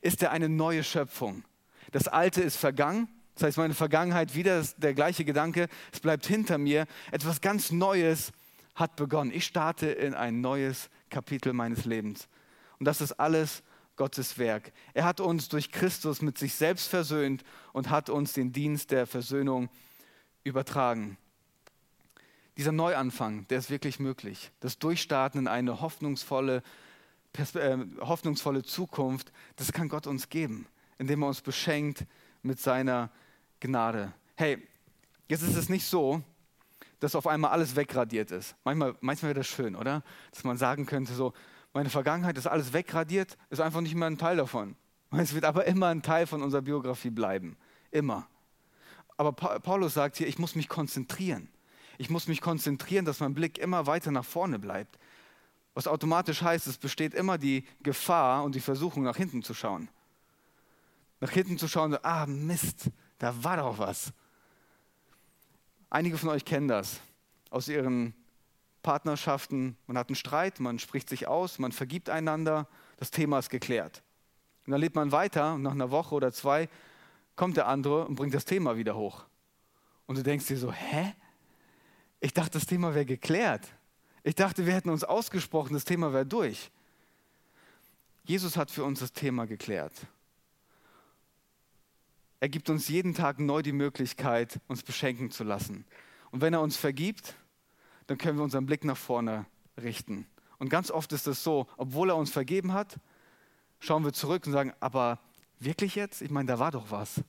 ist 0.02 0.22
er 0.22 0.30
eine 0.30 0.48
neue 0.48 0.84
Schöpfung. 0.84 1.44
Das 1.92 2.08
Alte 2.08 2.42
ist 2.42 2.58
vergangen, 2.58 3.08
das 3.36 3.44
heißt, 3.44 3.58
meine 3.58 3.74
Vergangenheit 3.74 4.36
wieder 4.36 4.64
der 4.78 4.94
gleiche 4.94 5.26
Gedanke, 5.26 5.68
es 5.92 6.00
bleibt 6.00 6.26
hinter 6.26 6.58
mir. 6.58 6.86
Etwas 7.12 7.42
ganz 7.42 7.72
Neues 7.72 8.32
hat 8.76 8.96
begonnen. 8.96 9.32
Ich 9.34 9.46
starte 9.46 9.88
in 9.88 10.14
ein 10.14 10.42
neues 10.42 10.90
Kapitel 11.10 11.54
meines 11.54 11.86
Lebens. 11.86 12.28
Und 12.80 12.86
das 12.86 13.02
ist 13.02 13.14
alles 13.14 13.64
Gottes 13.96 14.38
Werk. 14.38 14.72
Er 14.94 15.06
hat 15.06 15.20
uns 15.20 15.50
durch 15.50 15.72
Christus 15.72 16.22
mit 16.22 16.38
sich 16.38 16.56
selbst 16.56 16.88
versöhnt 16.88 17.44
und 17.74 17.90
hat 17.90 18.10
uns 18.10 18.34
den 18.34 18.52
Dienst 18.52 18.92
der 18.92 19.06
Versöhnung 19.06 19.70
übertragen. 20.44 21.18
Dieser 22.58 22.72
Neuanfang, 22.72 23.48
der 23.48 23.60
ist 23.60 23.70
wirklich 23.70 24.00
möglich. 24.00 24.52
Das 24.60 24.78
Durchstarten 24.78 25.42
in 25.42 25.48
eine 25.48 25.82
hoffnungsvolle, 25.82 26.64
äh, 27.38 27.78
hoffnungsvolle 28.02 28.64
Zukunft, 28.64 29.32
das 29.56 29.72
kann 29.72 29.90
Gott 29.90 30.08
uns 30.08 30.30
geben, 30.30 30.68
indem 31.02 31.24
er 31.24 31.30
uns 31.30 31.42
beschenkt 31.42 32.06
mit 32.44 32.60
seiner 32.60 33.10
Gnade. 33.60 34.14
Hey, 34.36 34.60
jetzt 35.28 35.42
ist 35.42 35.56
es 35.56 35.68
nicht 35.68 35.84
so, 35.84 36.22
dass 37.00 37.16
auf 37.16 37.26
einmal 37.26 37.50
alles 37.50 37.76
wegradiert 37.76 38.30
ist. 38.30 38.56
Manchmal, 38.64 38.96
manchmal 39.02 39.30
wäre 39.30 39.40
das 39.40 39.48
schön, 39.48 39.76
oder? 39.76 40.04
Dass 40.30 40.44
man 40.44 40.58
sagen 40.58 40.86
könnte, 40.86 41.14
so, 41.14 41.34
meine 41.74 41.90
Vergangenheit 41.90 42.38
ist 42.38 42.46
alles 42.46 42.72
wegradiert, 42.72 43.36
ist 43.50 43.62
einfach 43.62 43.82
nicht 43.82 43.96
mehr 43.96 44.12
ein 44.12 44.20
Teil 44.20 44.38
davon. 44.38 44.76
Es 45.18 45.34
wird 45.34 45.44
aber 45.44 45.66
immer 45.66 45.88
ein 45.88 46.04
Teil 46.04 46.28
von 46.28 46.44
unserer 46.44 46.62
Biografie 46.62 47.10
bleiben. 47.10 47.58
Immer. 47.90 48.28
Aber 49.18 49.34
Paulus 49.34 49.96
sagt 49.96 50.18
hier, 50.18 50.28
ich 50.28 50.38
muss 50.38 50.54
mich 50.54 50.70
konzentrieren. 50.70 51.50
Ich 51.98 52.12
muss 52.12 52.28
mich 52.28 52.42
konzentrieren, 52.42 53.06
dass 53.06 53.20
mein 53.20 53.34
Blick 53.34 53.58
immer 53.58 53.88
weiter 53.88 54.12
nach 54.12 54.24
vorne 54.24 54.60
bleibt. 54.60 55.00
Was 55.74 55.88
automatisch 55.88 56.44
heißt, 56.44 56.68
es 56.68 56.78
besteht 56.78 57.16
immer 57.16 57.40
die 57.40 57.66
Gefahr 57.82 58.44
und 58.44 58.54
die 58.54 58.62
Versuchung, 58.62 59.02
nach 59.02 59.18
hinten 59.18 59.42
zu 59.42 59.56
schauen. 59.56 59.90
Nach 61.22 61.30
hinten 61.30 61.58
zu 61.58 61.68
schauen, 61.68 61.94
und, 61.94 62.04
ah 62.04 62.26
Mist, 62.26 62.90
da 63.20 63.44
war 63.44 63.58
doch 63.58 63.78
was. 63.78 64.12
Einige 65.90 66.18
von 66.18 66.30
euch 66.30 66.44
kennen 66.44 66.68
das 66.68 67.00
aus 67.50 67.68
ihren 67.68 68.14
Partnerschaften. 68.82 69.78
Man 69.88 69.98
hat 69.98 70.10
einen 70.10 70.16
Streit, 70.16 70.60
man 70.60 70.80
spricht 70.80 71.10
sich 71.10 71.28
aus, 71.28 71.60
man 71.60 71.72
vergibt 71.72 72.10
einander, 72.10 72.68
das 72.98 73.12
Thema 73.12 73.40
ist 73.40 73.50
geklärt. 73.50 74.04
Und 74.66 74.72
dann 74.72 74.82
lebt 74.82 74.96
man 74.96 75.12
weiter 75.12 75.54
und 75.54 75.62
nach 75.62 75.72
einer 75.72 75.92
Woche 75.92 76.16
oder 76.16 76.32
zwei 76.32 76.70
kommt 77.36 77.58
der 77.58 77.68
andere 77.68 78.06
und 78.06 78.16
bringt 78.16 78.34
das 78.34 78.46
Thema 78.46 78.78
wieder 78.78 78.96
hoch. 78.96 79.26
Und 80.08 80.18
du 80.18 80.24
denkst 80.24 80.48
dir 80.48 80.58
so, 80.58 80.72
hä? 80.72 81.14
Ich 82.20 82.34
dachte, 82.34 82.52
das 82.52 82.66
Thema 82.66 82.94
wäre 82.94 83.06
geklärt. 83.06 83.68
Ich 84.24 84.36
dachte, 84.36 84.66
wir 84.66 84.74
hätten 84.74 84.90
uns 84.90 85.04
ausgesprochen, 85.04 85.74
das 85.74 85.86
Thema 85.86 86.14
wäre 86.14 86.26
durch. 86.26 86.72
Jesus 88.24 88.58
hat 88.58 88.70
für 88.70 88.84
uns 88.84 89.00
das 89.00 89.14
Thema 89.14 89.46
geklärt. 89.46 89.94
Er 92.42 92.50
gibt 92.50 92.72
uns 92.72 92.88
jeden 92.88 93.14
Tag 93.14 93.40
neu 93.40 93.62
die 93.62 93.72
Möglichkeit, 93.72 94.60
uns 94.68 94.82
beschenken 94.82 95.30
zu 95.30 95.44
lassen. 95.44 95.86
Und 96.32 96.42
wenn 96.42 96.54
er 96.54 96.62
uns 96.62 96.76
vergibt, 96.76 97.36
dann 98.08 98.18
können 98.18 98.40
wir 98.40 98.44
unseren 98.44 98.66
Blick 98.66 98.84
nach 98.84 98.98
vorne 98.98 99.46
richten. 99.80 100.26
Und 100.58 100.70
ganz 100.70 100.90
oft 100.90 101.14
ist 101.14 101.28
es 101.28 101.44
so, 101.44 101.68
obwohl 101.78 102.10
er 102.10 102.16
uns 102.16 102.32
vergeben 102.32 102.74
hat, 102.74 103.00
schauen 103.80 104.04
wir 104.04 104.12
zurück 104.12 104.48
und 104.48 104.54
sagen, 104.54 104.74
aber 104.80 105.20
wirklich 105.60 105.94
jetzt? 105.94 106.24
Ich 106.24 106.32
meine, 106.32 106.48
da 106.48 106.58
war 106.58 106.72
doch 106.72 106.90
was. 106.90 107.22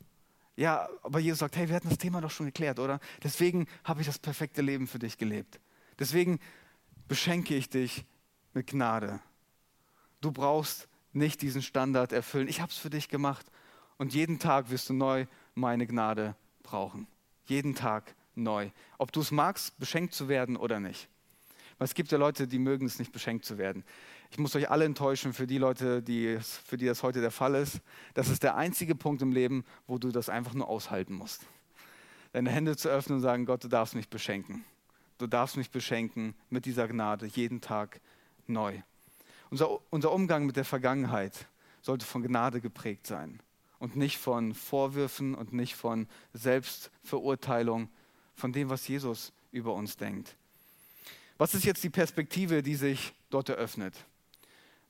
Ja, 0.57 0.89
aber 1.03 1.19
Jesus 1.19 1.41
sagt, 1.41 1.57
hey, 1.57 1.69
wir 1.69 1.77
hatten 1.77 1.91
das 1.91 1.99
Thema 1.99 2.23
doch 2.23 2.31
schon 2.31 2.47
geklärt, 2.47 2.79
oder? 2.79 2.99
Deswegen 3.23 3.67
habe 3.85 4.01
ich 4.01 4.07
das 4.07 4.19
perfekte 4.19 4.63
Leben 4.63 4.87
für 4.87 4.99
dich 4.99 5.19
gelebt. 5.19 5.61
Deswegen 5.99 6.41
beschenke 7.07 7.55
ich 7.55 7.69
dich 7.69 8.07
mit 8.55 8.69
Gnade. 8.69 9.21
Du 10.23 10.33
brauchst 10.33 10.89
nicht 11.13 11.43
diesen 11.43 11.61
Standard 11.61 12.13
erfüllen. 12.13 12.49
Ich 12.49 12.63
habe 12.63 12.73
es 12.73 12.79
für 12.79 12.89
dich 12.89 13.11
gemacht 13.11 13.52
und 14.03 14.13
jeden 14.13 14.41
Tag 14.41 14.69
wirst 14.71 14.89
du 14.89 14.95
neu 14.95 15.27
meine 15.55 15.87
Gnade 15.87 16.35
brauchen. 16.65 17.07
Jeden 17.47 17.77
Tag 17.77 18.17
neu. 18.35 18.71
Ob 18.99 19.13
du 19.13 19.21
es 19.21 19.31
magst, 19.31 19.79
beschenkt 19.79 20.13
zu 20.13 20.27
werden 20.27 20.57
oder 20.57 20.81
nicht. 20.81 21.09
Weil 21.79 21.85
es 21.85 21.95
gibt 21.95 22.11
ja 22.11 22.19
Leute, 22.19 22.49
die 22.49 22.59
mögen 22.59 22.85
es 22.85 22.99
nicht, 22.99 23.13
beschenkt 23.13 23.45
zu 23.45 23.59
werden. 23.59 23.85
Ich 24.33 24.39
muss 24.39 24.57
euch 24.57 24.69
alle 24.69 24.87
enttäuschen 24.87 25.33
für 25.33 25.47
die 25.47 25.59
Leute, 25.59 26.03
die, 26.03 26.37
für 26.41 26.77
die 26.77 26.87
das 26.87 27.05
heute 27.05 27.21
der 27.21 27.31
Fall 27.31 27.55
ist. 27.55 27.81
Das 28.15 28.29
ist 28.29 28.43
der 28.43 28.57
einzige 28.57 28.97
Punkt 28.97 29.23
im 29.23 29.31
Leben, 29.31 29.65
wo 29.87 29.99
du 29.99 30.11
das 30.11 30.29
einfach 30.29 30.55
nur 30.55 30.69
aushalten 30.69 31.15
musst. 31.15 31.47
Deine 32.33 32.51
Hände 32.51 32.77
zu 32.77 32.89
öffnen 32.89 33.19
und 33.19 33.23
sagen, 33.23 33.47
Gott, 33.47 33.63
du 33.63 33.69
darfst 33.69 33.95
mich 33.95 34.09
beschenken. 34.09 34.65
Du 35.19 35.29
darfst 35.29 35.57
mich 35.57 35.71
beschenken 35.71 36.35
mit 36.51 36.67
dieser 36.67 36.89
Gnade 36.89 37.27
jeden 37.27 37.61
Tag 37.61 38.01
neu. 38.49 38.83
Unser, 39.51 39.79
unser 39.91 40.11
Umgang 40.11 40.45
mit 40.45 40.57
der 40.57 40.65
Vergangenheit 40.65 41.47
sollte 41.83 42.05
von 42.05 42.25
Gnade 42.25 42.61
geprägt 42.61 43.07
sein 43.07 43.41
und 43.83 43.97
nicht 43.97 44.19
von 44.19 44.55
Vorwürfen 44.55 45.35
und 45.35 45.53
nicht 45.53 45.75
von 45.75 46.07
Selbstverurteilung, 46.35 47.89
von 48.37 48.53
dem, 48.53 48.71
was 48.71 48.87
Jesus 48.87 49.33
über 49.51 49.75
uns 49.75 49.97
denkt. 49.97 50.37
Was 51.37 51.53
ist 51.53 51.65
jetzt 51.65 51.83
die 51.83 51.91
Perspektive, 51.91 52.63
die 52.63 52.77
sich 52.77 53.13
dort 53.29 53.49
eröffnet? 53.49 53.97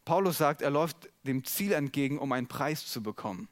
Paulus 0.04 0.36
sagt, 0.36 0.60
er 0.60 0.68
läuft 0.68 1.08
dem 1.22 1.42
Ziel 1.42 1.72
entgegen, 1.72 2.18
um 2.18 2.32
einen 2.32 2.48
Preis 2.48 2.86
zu 2.86 3.02
bekommen. 3.02 3.48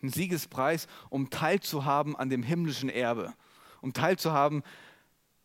Einen 0.00 0.12
Siegespreis, 0.12 0.86
um 1.10 1.28
teilzuhaben 1.28 2.14
an 2.14 2.30
dem 2.30 2.44
himmlischen 2.44 2.88
Erbe, 2.88 3.34
um 3.80 3.92
teilzuhaben 3.92 4.62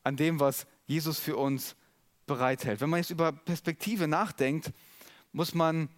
an 0.03 0.15
dem, 0.15 0.39
was 0.39 0.67
Jesus 0.85 1.17
für 1.17 1.37
uns 1.37 1.75
bereithält. 2.27 2.81
Wenn 2.81 2.91
man 2.91 2.99
jetzt 2.99 3.09
über 3.09 3.31
Perspektive 3.31 4.07
nachdenkt, 4.07 4.71
muss 5.31 5.55
man, 5.55 5.89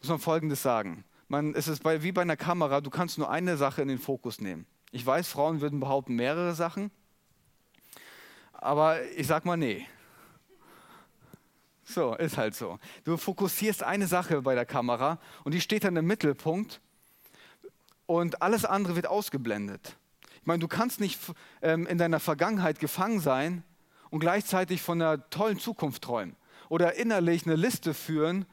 muss 0.00 0.10
man 0.10 0.18
Folgendes 0.18 0.60
sagen. 0.60 1.06
Man, 1.28 1.54
es 1.54 1.68
ist 1.68 1.82
bei, 1.82 2.02
wie 2.02 2.12
bei 2.12 2.22
einer 2.22 2.36
Kamera, 2.36 2.80
du 2.80 2.90
kannst 2.90 3.18
nur 3.18 3.30
eine 3.30 3.56
Sache 3.56 3.82
in 3.82 3.88
den 3.88 3.98
Fokus 3.98 4.40
nehmen. 4.40 4.66
Ich 4.90 5.04
weiß, 5.04 5.28
Frauen 5.28 5.60
würden 5.60 5.78
behaupten 5.78 6.14
mehrere 6.14 6.54
Sachen, 6.54 6.90
aber 8.52 9.02
ich 9.16 9.26
sag 9.26 9.44
mal, 9.44 9.58
nee, 9.58 9.86
so, 11.84 12.14
ist 12.14 12.36
halt 12.36 12.54
so. 12.54 12.78
Du 13.04 13.16
fokussierst 13.16 13.82
eine 13.82 14.06
Sache 14.06 14.42
bei 14.42 14.54
der 14.54 14.66
Kamera 14.66 15.18
und 15.44 15.54
die 15.54 15.60
steht 15.60 15.84
dann 15.84 15.96
im 15.96 16.06
Mittelpunkt 16.06 16.80
und 18.04 18.42
alles 18.42 18.66
andere 18.66 18.94
wird 18.94 19.06
ausgeblendet. 19.06 19.96
Ich 20.40 20.46
meine, 20.46 20.60
du 20.60 20.68
kannst 20.68 21.00
nicht 21.00 21.18
ähm, 21.62 21.86
in 21.86 21.96
deiner 21.96 22.20
Vergangenheit 22.20 22.78
gefangen 22.78 23.20
sein 23.20 23.64
und 24.10 24.20
gleichzeitig 24.20 24.82
von 24.82 25.00
einer 25.00 25.30
tollen 25.30 25.58
Zukunft 25.58 26.02
träumen 26.04 26.36
oder 26.68 26.94
innerlich 26.94 27.46
eine 27.46 27.56
Liste 27.56 27.94
führen 27.94 28.44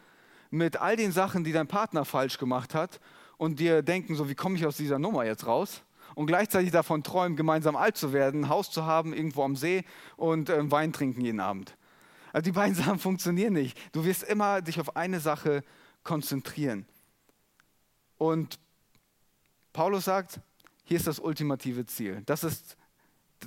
mit 0.56 0.78
all 0.78 0.96
den 0.96 1.12
Sachen, 1.12 1.44
die 1.44 1.52
dein 1.52 1.68
Partner 1.68 2.06
falsch 2.06 2.38
gemacht 2.38 2.74
hat 2.74 3.00
und 3.38 3.60
dir 3.60 3.82
denken, 3.82 4.15
so 4.15 4.30
wie 4.30 4.36
komme 4.36 4.56
ich 4.56 4.65
aus 4.65 4.78
dieser 4.78 5.00
Nummer 5.00 5.26
jetzt 5.26 5.46
raus? 5.46 5.84
Und 6.15 6.28
gleichzeitig 6.28 6.72
davon 6.72 7.04
träumen, 7.04 7.36
gemeinsam 7.36 7.76
alt 7.76 7.98
zu 7.98 8.13
werden, 8.13 8.46
ein 8.46 8.50
Haus 8.50 8.72
zu 8.72 8.86
haben 8.86 9.13
irgendwo 9.13 9.44
am 9.44 9.56
See 9.56 9.84
und 10.15 10.50
äh, 10.50 10.72
Wein 10.72 10.94
trinken 10.94 11.22
jeden 11.22 11.41
Abend. 11.41 11.76
Also 12.32 12.46
die 12.46 12.54
beiden 12.54 12.76
Sachen 12.84 13.00
funktionieren 13.00 13.54
nicht. 13.54 13.78
Du 13.94 14.06
wirst 14.06 14.24
immer 14.24 14.62
dich 14.62 14.80
auf 14.80 14.96
eine 14.96 15.20
Sache 15.20 15.63
konzentrieren. 16.04 16.86
Und 18.18 18.60
Paulus 19.74 20.06
sagt, 20.06 20.39
hier 20.86 20.98
ist 20.98 21.08
das 21.08 21.20
ultimative 21.20 21.86
Ziel. 21.86 22.22
Das 22.26 22.46
ist 22.46 22.78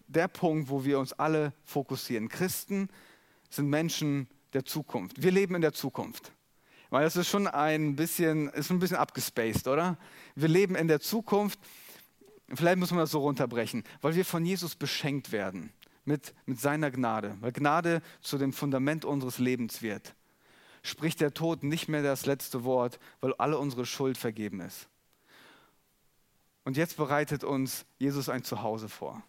der 0.07 0.29
Punkt, 0.29 0.68
wo 0.68 0.85
wir 0.85 0.99
uns 0.99 1.14
alle 1.14 1.55
fokussieren. 1.64 2.29
Christen 2.29 2.90
sind 3.49 3.68
Menschen 3.68 4.29
der 4.53 4.66
Zukunft. 4.66 5.23
Wir 5.23 5.31
leben 5.31 5.55
in 5.55 5.62
der 5.62 5.73
Zukunft. 5.73 6.33
Weil 6.90 7.05
das 7.05 7.16
ist 7.16 7.29
schon 7.29 7.46
ein 7.46 7.96
bisschen, 7.96 8.48
ist 8.51 8.70
ein 8.70 8.79
bisschen 8.79 8.96
abgespaced, 8.96 9.68
oder? 9.68 9.98
Wir 10.35 10.48
leben 10.48 10.74
in 10.74 10.88
der 10.88 11.01
Zukunft. 11.01 11.59
Vielleicht 12.55 12.79
muss 12.79 12.90
man 12.90 13.01
das 13.01 13.11
so 13.11 13.20
runterbrechen, 13.20 13.85
weil 14.01 14.14
wir 14.14 14.24
von 14.24 14.44
Jesus 14.46 14.74
beschenkt 14.74 15.33
werden 15.33 15.70
mit, 16.05 16.35
mit 16.46 16.59
seiner 16.59 16.90
Gnade, 16.90 17.37
weil 17.40 17.53
Gnade 17.53 18.01
zu 18.22 18.38
dem 18.38 18.55
Fundament 18.55 19.05
unseres 19.05 19.38
Lebens 19.38 19.83
wird, 19.83 20.14
spricht 20.83 21.20
der 21.20 21.35
Tod 21.35 21.62
nicht 21.62 21.88
mehr 21.88 22.03
das 22.03 22.24
letzte 22.24 22.64
Wort, 22.64 22.98
weil 23.20 23.35
alle 23.35 23.59
unsere 23.59 23.85
Schuld 23.85 24.16
vergeben 24.16 24.61
ist. 24.61 24.88
Und 26.64 26.79
jetzt 26.79 26.96
bereitet 26.96 27.44
uns 27.44 27.85
Jesus 27.98 28.31
ein 28.31 28.44
Zuhause 28.44 28.88
vor. 28.88 29.22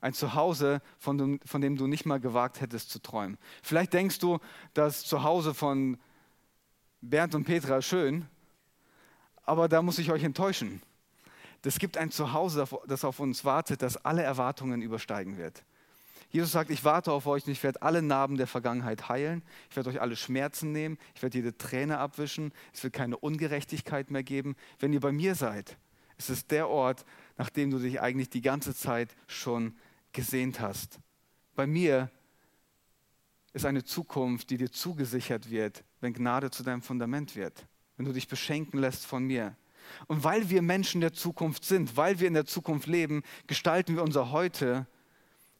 Ein 0.00 0.14
Zuhause, 0.14 0.80
von 0.98 1.18
dem, 1.18 1.40
von 1.44 1.60
dem 1.60 1.76
du 1.76 1.86
nicht 1.86 2.06
mal 2.06 2.20
gewagt 2.20 2.60
hättest 2.60 2.90
zu 2.90 3.00
träumen. 3.00 3.38
Vielleicht 3.62 3.92
denkst 3.92 4.18
du, 4.20 4.38
das 4.72 5.04
Zuhause 5.04 5.52
von 5.52 5.98
Bernd 7.00 7.34
und 7.34 7.44
Petra 7.44 7.80
schön, 7.82 8.26
aber 9.44 9.68
da 9.68 9.82
muss 9.82 9.98
ich 9.98 10.10
euch 10.10 10.22
enttäuschen. 10.22 10.82
Es 11.62 11.78
gibt 11.78 11.96
ein 11.96 12.10
Zuhause, 12.10 12.66
das 12.86 13.04
auf 13.04 13.20
uns 13.20 13.44
wartet, 13.44 13.82
das 13.82 13.96
alle 14.04 14.22
Erwartungen 14.22 14.82
übersteigen 14.82 15.36
wird. 15.36 15.62
Jesus 16.30 16.52
sagt, 16.52 16.70
ich 16.70 16.84
warte 16.84 17.12
auf 17.12 17.26
euch 17.26 17.44
und 17.46 17.52
ich 17.52 17.62
werde 17.62 17.82
alle 17.82 18.02
Narben 18.02 18.36
der 18.36 18.46
Vergangenheit 18.46 19.08
heilen. 19.08 19.42
Ich 19.68 19.76
werde 19.76 19.90
euch 19.90 20.00
alle 20.00 20.14
Schmerzen 20.14 20.70
nehmen. 20.70 20.96
Ich 21.14 21.22
werde 21.22 21.38
jede 21.38 21.58
Träne 21.58 21.98
abwischen. 21.98 22.52
Es 22.72 22.84
wird 22.84 22.92
keine 22.92 23.16
Ungerechtigkeit 23.16 24.10
mehr 24.10 24.22
geben. 24.22 24.54
Wenn 24.78 24.92
ihr 24.92 25.00
bei 25.00 25.10
mir 25.10 25.34
seid, 25.34 25.76
ist 26.18 26.30
es 26.30 26.46
der 26.46 26.68
Ort, 26.68 27.04
nach 27.36 27.50
dem 27.50 27.70
du 27.70 27.78
dich 27.78 28.00
eigentlich 28.00 28.30
die 28.30 28.42
ganze 28.42 28.74
Zeit 28.74 29.08
schon 29.26 29.74
gesehnt 30.12 30.60
hast. 30.60 31.00
Bei 31.56 31.66
mir 31.66 32.10
ist 33.52 33.66
eine 33.66 33.82
Zukunft, 33.82 34.50
die 34.50 34.56
dir 34.56 34.70
zugesichert 34.70 35.50
wird, 35.50 35.82
wenn 36.00 36.12
Gnade 36.12 36.50
zu 36.50 36.62
deinem 36.62 36.82
Fundament 36.82 37.36
wird, 37.36 37.66
wenn 37.96 38.06
du 38.06 38.12
dich 38.12 38.28
beschenken 38.28 38.78
lässt 38.78 39.06
von 39.06 39.24
mir. 39.24 39.56
Und 40.06 40.24
weil 40.24 40.50
wir 40.50 40.62
Menschen 40.62 41.00
der 41.00 41.12
Zukunft 41.12 41.64
sind, 41.64 41.96
weil 41.96 42.20
wir 42.20 42.28
in 42.28 42.34
der 42.34 42.46
Zukunft 42.46 42.86
leben, 42.86 43.22
gestalten 43.46 43.96
wir 43.96 44.02
unser 44.02 44.30
Heute 44.30 44.86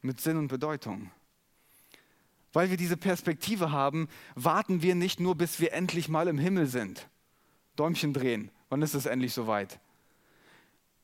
mit 0.01 0.21
Sinn 0.21 0.37
und 0.37 0.47
Bedeutung. 0.47 1.11
Weil 2.53 2.69
wir 2.69 2.77
diese 2.77 2.97
Perspektive 2.97 3.71
haben, 3.71 4.09
warten 4.35 4.81
wir 4.81 4.95
nicht 4.95 5.19
nur, 5.19 5.35
bis 5.35 5.59
wir 5.59 5.73
endlich 5.73 6.09
mal 6.09 6.27
im 6.27 6.37
Himmel 6.37 6.67
sind. 6.67 7.09
Däumchen 7.75 8.13
drehen, 8.13 8.51
wann 8.69 8.81
ist 8.81 8.93
es 8.93 9.05
endlich 9.05 9.33
soweit? 9.33 9.79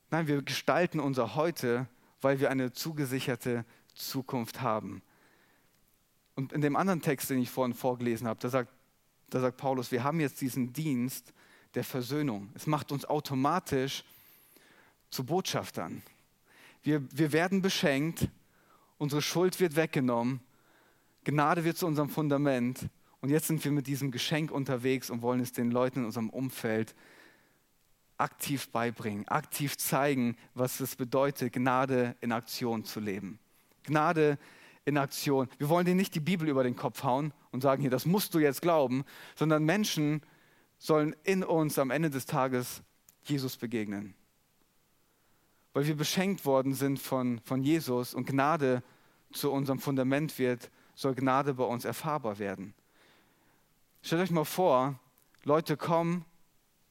Nein, 0.09 0.27
wir 0.27 0.41
gestalten 0.41 0.99
unser 0.99 1.35
Heute, 1.35 1.87
weil 2.21 2.39
wir 2.39 2.49
eine 2.49 2.71
zugesicherte 2.71 3.65
Zukunft 3.93 4.61
haben. 4.61 5.01
Und 6.35 6.53
in 6.53 6.61
dem 6.61 6.75
anderen 6.75 7.01
Text, 7.01 7.29
den 7.29 7.39
ich 7.39 7.49
vorhin 7.49 7.73
vorgelesen 7.73 8.27
habe, 8.27 8.39
da 8.39 8.49
sagt, 8.49 8.71
da 9.29 9.39
sagt 9.39 9.57
Paulus, 9.57 9.91
wir 9.91 10.03
haben 10.03 10.19
jetzt 10.19 10.41
diesen 10.41 10.73
Dienst 10.73 11.33
der 11.75 11.83
Versöhnung. 11.83 12.49
Es 12.55 12.67
macht 12.67 12.91
uns 12.91 13.05
automatisch 13.05 14.03
zu 15.09 15.23
Botschaftern. 15.25 16.01
Wir, 16.83 17.01
wir 17.11 17.31
werden 17.31 17.61
beschenkt 17.61 18.29
Unsere 18.97 19.21
Schuld 19.21 19.59
wird 19.59 19.75
weggenommen. 19.75 20.39
Gnade 21.23 21.63
wird 21.63 21.77
zu 21.77 21.85
unserem 21.85 22.09
Fundament. 22.09 22.89
Und 23.21 23.29
jetzt 23.29 23.47
sind 23.47 23.63
wir 23.63 23.71
mit 23.71 23.87
diesem 23.87 24.11
Geschenk 24.11 24.51
unterwegs 24.51 25.09
und 25.09 25.21
wollen 25.21 25.39
es 25.39 25.51
den 25.51 25.71
Leuten 25.71 25.99
in 25.99 26.05
unserem 26.05 26.29
Umfeld 26.29 26.95
aktiv 28.17 28.69
beibringen, 28.69 29.27
aktiv 29.27 29.77
zeigen, 29.77 30.35
was 30.55 30.79
es 30.79 30.95
bedeutet, 30.95 31.53
Gnade 31.53 32.15
in 32.21 32.31
Aktion 32.31 32.83
zu 32.83 32.99
leben. 32.99 33.39
Gnade 33.83 34.39
in 34.85 34.97
Aktion. 34.97 35.47
Wir 35.59 35.69
wollen 35.69 35.85
denen 35.85 35.97
nicht 35.97 36.15
die 36.15 36.19
Bibel 36.19 36.47
über 36.47 36.63
den 36.63 36.75
Kopf 36.75 37.03
hauen 37.03 37.33
und 37.57 37.61
sagen, 37.61 37.81
hier, 37.81 37.89
das 37.89 38.05
musst 38.05 38.35
du 38.35 38.39
jetzt 38.39 38.61
glauben, 38.61 39.03
sondern 39.35 39.65
Menschen 39.65 40.21
sollen 40.77 41.15
in 41.23 41.43
uns 41.43 41.79
am 41.79 41.89
Ende 41.89 42.11
des 42.11 42.27
Tages 42.27 42.83
Jesus 43.23 43.57
begegnen. 43.57 44.13
Weil 45.73 45.87
wir 45.87 45.95
beschenkt 45.95 46.45
worden 46.45 46.75
sind 46.75 46.99
von, 46.99 47.39
von 47.43 47.63
Jesus 47.63 48.13
und 48.13 48.27
Gnade 48.27 48.83
zu 49.31 49.51
unserem 49.51 49.79
Fundament 49.79 50.37
wird, 50.37 50.69
soll 50.93 51.15
Gnade 51.15 51.55
bei 51.55 51.63
uns 51.63 51.83
erfahrbar 51.83 52.37
werden. 52.37 52.75
Stellt 54.03 54.21
euch 54.21 54.31
mal 54.31 54.45
vor, 54.45 54.99
Leute 55.43 55.77
kommen 55.77 56.25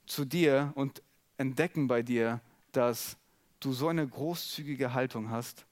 zu 0.04 0.24
dir 0.24 0.72
und 0.74 1.00
entdecken 1.36 1.86
bei 1.86 2.02
dir, 2.02 2.40
dass 2.72 3.16
du 3.60 3.70
so 3.70 3.86
eine 3.86 4.04
großzügige 4.04 4.94
Haltung 4.94 5.30
hast 5.30 5.64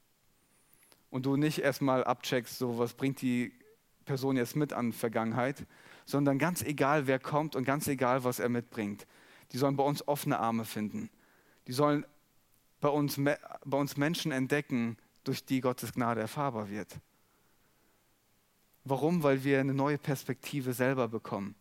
und 1.11 1.27
du 1.27 1.35
nicht 1.35 1.59
erstmal 1.59 2.05
abcheckst, 2.05 2.59
so 2.59 2.79
was 2.79 2.95
bringt 2.95 3.23
die 3.23 3.53
Person 4.05 4.37
jetzt 4.37 4.57
mit 4.57 4.73
an 4.73 4.93
Vergangenheit, 4.93 5.67
sondern 6.05 6.39
ganz 6.39 6.63
egal, 6.63 7.07
wer 7.07 7.19
kommt 7.19 7.57
und 7.57 7.65
ganz 7.65 7.89
egal, 7.89 8.25
was 8.25 8.39
er 8.39 8.49
mitbringt. 8.49 9.07
Die 9.53 9.59
sollen 9.59 9.77
bei 9.77 9.85
uns 9.85 10.07
offene 10.07 10.39
Arme 10.39 10.65
finden. 10.65 11.11
Die 11.67 11.73
sollen 11.73 12.07
bei 12.81 12.89
uns, 12.89 13.17
bei 13.17 13.77
uns 13.79 13.97
Menschen 13.97 14.33
entdecken, 14.33 14.97
durch 15.25 15.45
die 15.45 15.61
Gottes 15.61 15.93
Gnade 15.93 16.21
erfahrbar 16.21 16.69
wird. 16.69 16.99
Warum? 18.85 19.23
Weil 19.23 19.43
wir 19.45 19.61
eine 19.61 19.73
neue 19.73 19.97
Perspektive 19.97 20.75
selber 20.75 21.09
bekommen. 21.09 21.55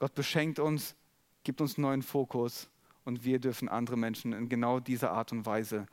Gott 0.00 0.14
beschenkt 0.14 0.58
uns, 0.58 0.96
gibt 1.44 1.60
uns 1.60 1.76
einen 1.76 1.82
neuen 1.82 2.02
Fokus 2.02 2.68
und 3.04 3.24
wir 3.24 3.38
dürfen 3.38 3.68
andere 3.68 3.96
Menschen 3.96 4.32
in 4.32 4.48
genau 4.48 4.80
dieser 4.80 5.12
Art 5.12 5.30
und 5.30 5.46
Weise 5.46 5.86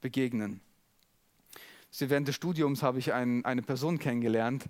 begegnen. 0.00 0.60
Während 1.98 2.28
des 2.28 2.34
Studiums 2.34 2.82
habe 2.82 2.98
ich 2.98 3.12
ein, 3.12 3.44
eine 3.44 3.62
Person 3.62 3.98
kennengelernt, 3.98 4.66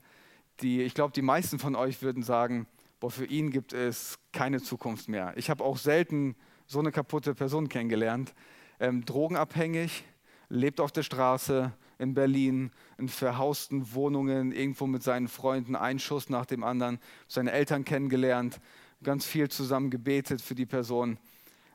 die, 0.60 0.82
ich 0.82 0.94
glaube, 0.94 1.12
die 1.12 1.22
meisten 1.22 1.58
von 1.58 1.74
euch 1.74 2.02
würden 2.02 2.22
sagen, 2.22 2.66
boah, 3.00 3.10
für 3.10 3.26
ihn 3.26 3.50
gibt 3.50 3.72
es 3.72 4.18
keine 4.32 4.60
Zukunft 4.60 5.08
mehr. 5.08 5.32
Ich 5.36 5.50
habe 5.50 5.64
auch 5.64 5.76
selten 5.76 6.36
so 6.66 6.78
eine 6.78 6.92
kaputte 6.92 7.34
Person 7.34 7.68
kennengelernt. 7.68 8.34
Ähm, 8.80 9.04
drogenabhängig, 9.04 10.04
lebt 10.48 10.80
auf 10.80 10.92
der 10.92 11.02
Straße 11.02 11.72
in 11.98 12.14
Berlin, 12.14 12.70
in 12.98 13.08
verhausten 13.08 13.94
Wohnungen, 13.94 14.52
irgendwo 14.52 14.86
mit 14.86 15.02
seinen 15.02 15.28
Freunden, 15.28 15.76
ein 15.76 15.98
Schuss 15.98 16.28
nach 16.28 16.46
dem 16.46 16.62
anderen, 16.62 16.98
seine 17.28 17.52
Eltern 17.52 17.84
kennengelernt, 17.84 18.60
ganz 19.02 19.24
viel 19.24 19.48
zusammen 19.48 19.90
gebetet 19.90 20.42
für 20.42 20.54
die 20.54 20.66
Person. 20.66 21.18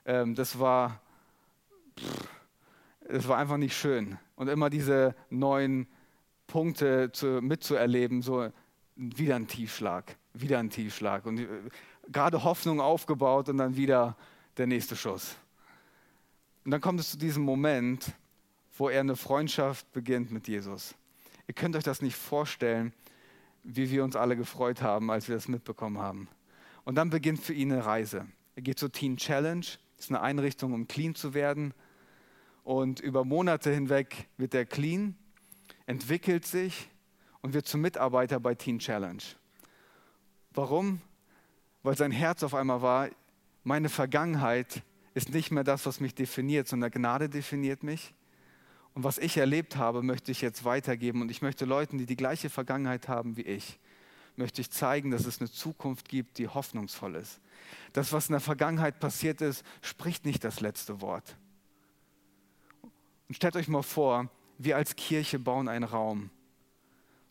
Ähm, 0.05 0.35
das 0.35 0.59
war, 0.59 1.01
pff, 1.99 3.27
war 3.27 3.37
einfach 3.37 3.57
nicht 3.57 3.75
schön. 3.75 4.17
Und 4.35 4.47
immer 4.47 4.69
diese 4.69 5.15
neuen 5.29 5.87
Punkte 6.47 7.11
zu, 7.11 7.41
mitzuerleben, 7.41 8.21
so 8.21 8.51
wieder 9.01 9.35
ein 9.35 9.47
Tiefschlag, 9.47 10.15
wieder 10.33 10.59
ein 10.59 10.69
Tiefschlag. 10.69 11.25
Und 11.25 11.39
äh, 11.39 11.47
gerade 12.11 12.43
Hoffnung 12.43 12.79
aufgebaut 12.79 13.49
und 13.49 13.57
dann 13.57 13.75
wieder 13.75 14.15
der 14.57 14.67
nächste 14.67 14.95
Schuss. 14.95 15.35
Und 16.63 16.71
dann 16.71 16.81
kommt 16.81 16.99
es 16.99 17.11
zu 17.11 17.17
diesem 17.17 17.43
Moment, 17.43 18.13
wo 18.77 18.89
er 18.89 18.99
eine 18.99 19.15
Freundschaft 19.15 19.91
beginnt 19.91 20.31
mit 20.31 20.47
Jesus. 20.47 20.95
Ihr 21.47 21.55
könnt 21.55 21.75
euch 21.75 21.83
das 21.83 22.01
nicht 22.01 22.15
vorstellen, 22.15 22.93
wie 23.63 23.89
wir 23.89 24.03
uns 24.03 24.15
alle 24.15 24.37
gefreut 24.37 24.81
haben, 24.81 25.09
als 25.11 25.27
wir 25.27 25.35
das 25.35 25.47
mitbekommen 25.47 25.97
haben. 25.97 26.27
Und 26.83 26.95
dann 26.95 27.09
beginnt 27.09 27.41
für 27.41 27.53
ihn 27.53 27.71
eine 27.71 27.85
Reise. 27.85 28.27
Er 28.55 28.61
geht 28.61 28.79
zur 28.79 28.91
Teen 28.91 29.17
Challenge, 29.17 29.65
das 29.97 30.05
ist 30.05 30.09
eine 30.09 30.21
Einrichtung, 30.21 30.73
um 30.73 30.87
clean 30.87 31.15
zu 31.15 31.33
werden. 31.33 31.73
Und 32.63 32.99
über 32.99 33.25
Monate 33.25 33.73
hinweg 33.73 34.27
wird 34.37 34.53
er 34.53 34.65
clean, 34.65 35.15
entwickelt 35.85 36.45
sich 36.45 36.89
und 37.41 37.53
wird 37.53 37.67
zum 37.67 37.81
Mitarbeiter 37.81 38.39
bei 38.39 38.55
Teen 38.55 38.79
Challenge. 38.79 39.23
Warum? 40.53 41.01
Weil 41.83 41.97
sein 41.97 42.11
Herz 42.11 42.43
auf 42.43 42.53
einmal 42.53 42.81
war, 42.81 43.09
meine 43.63 43.89
Vergangenheit 43.89 44.83
ist 45.13 45.33
nicht 45.33 45.51
mehr 45.51 45.63
das, 45.63 45.85
was 45.85 45.99
mich 45.99 46.15
definiert, 46.15 46.67
sondern 46.67 46.91
Gnade 46.91 47.29
definiert 47.29 47.83
mich. 47.83 48.13
Und 48.93 49.03
was 49.03 49.17
ich 49.17 49.37
erlebt 49.37 49.77
habe, 49.77 50.01
möchte 50.03 50.31
ich 50.31 50.41
jetzt 50.41 50.65
weitergeben. 50.65 51.21
Und 51.21 51.31
ich 51.31 51.41
möchte 51.41 51.65
Leuten, 51.65 51.97
die 51.97 52.05
die 52.05 52.17
gleiche 52.17 52.49
Vergangenheit 52.49 53.07
haben 53.07 53.37
wie 53.37 53.43
ich, 53.43 53.79
möchte 54.35 54.61
ich 54.61 54.71
zeigen, 54.71 55.11
dass 55.11 55.25
es 55.25 55.39
eine 55.39 55.51
Zukunft 55.51 56.09
gibt, 56.09 56.37
die 56.37 56.47
hoffnungsvoll 56.47 57.15
ist. 57.15 57.39
Das, 57.93 58.11
was 58.11 58.27
in 58.27 58.33
der 58.33 58.41
Vergangenheit 58.41 58.99
passiert 58.99 59.41
ist, 59.41 59.63
spricht 59.81 60.25
nicht 60.25 60.43
das 60.43 60.59
letzte 60.59 61.01
Wort. 61.01 61.37
Und 63.27 63.35
stellt 63.35 63.55
euch 63.55 63.67
mal 63.67 63.83
vor, 63.83 64.29
wir 64.57 64.75
als 64.75 64.95
Kirche 64.95 65.39
bauen 65.39 65.67
einen 65.67 65.85
Raum, 65.85 66.29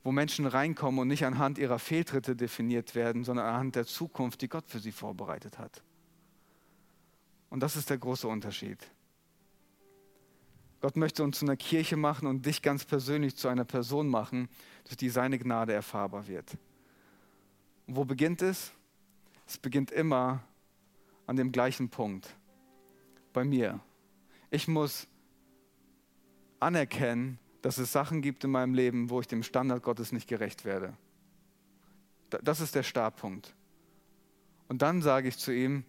wo 0.03 0.13
Menschen 0.13 0.47
reinkommen 0.47 1.01
und 1.01 1.09
nicht 1.09 1.25
anhand 1.25 1.59
ihrer 1.59 1.79
Fehltritte 1.79 2.35
definiert 2.35 2.95
werden, 2.95 3.25
sondern 3.25 3.47
anhand 3.47 3.77
der 3.77 3.87
Zukunft, 3.87 4.41
die 4.41 4.49
Gott 4.49 4.65
für 4.67 4.79
sie 4.79 4.93
vorbereitet 4.93 5.59
hat. 5.59 5.83
Und 7.51 7.61
das 7.61 7.77
ist 7.77 7.91
der 7.91 7.99
große 7.99 8.27
Unterschied. 8.27 8.79
Gott 10.81 10.97
möchte 10.97 11.23
uns 11.23 11.39
zu 11.39 11.45
einer 11.45 11.57
Kirche 11.57 11.97
machen 11.97 12.27
und 12.27 12.47
dich 12.47 12.63
ganz 12.63 12.87
persönlich 12.87 13.37
zu 13.37 13.49
einer 13.49 13.65
Person 13.65 14.09
machen, 14.09 14.49
durch 14.85 14.97
die 14.97 15.11
seine 15.11 15.39
Gnade 15.39 15.75
erfahrbar 15.75 16.27
wird. 16.27 16.57
Und 17.87 17.97
wo 17.97 18.05
beginnt 18.05 18.41
es? 18.41 18.73
Es 19.47 19.59
beginnt 19.59 19.91
immer 19.91 20.43
an 21.27 21.37
dem 21.37 21.53
gleichen 21.53 21.91
Punkt. 21.91 22.35
Bei 23.33 23.45
mir. 23.45 23.81
Ich 24.51 24.69
muss 24.69 25.07
anerkennen, 26.61 27.39
dass 27.62 27.79
es 27.79 27.92
Sachen 27.92 28.23
gibt 28.23 28.44
in 28.44 28.51
meinem 28.51 28.75
Leben, 28.75 29.11
wo 29.11 29.20
ich 29.20 29.29
dem 29.29 29.42
Standard 29.42 29.83
Gottes 29.83 30.12
nicht 30.12 30.29
gerecht 30.29 30.64
werde. 30.64 30.96
Das 32.42 32.61
ist 32.61 32.75
der 32.75 32.83
Startpunkt. 32.83 33.55
Und 34.68 34.83
dann 34.83 35.03
sage 35.03 35.29
ich 35.29 35.37
zu 35.37 35.53
ihm, 35.53 35.85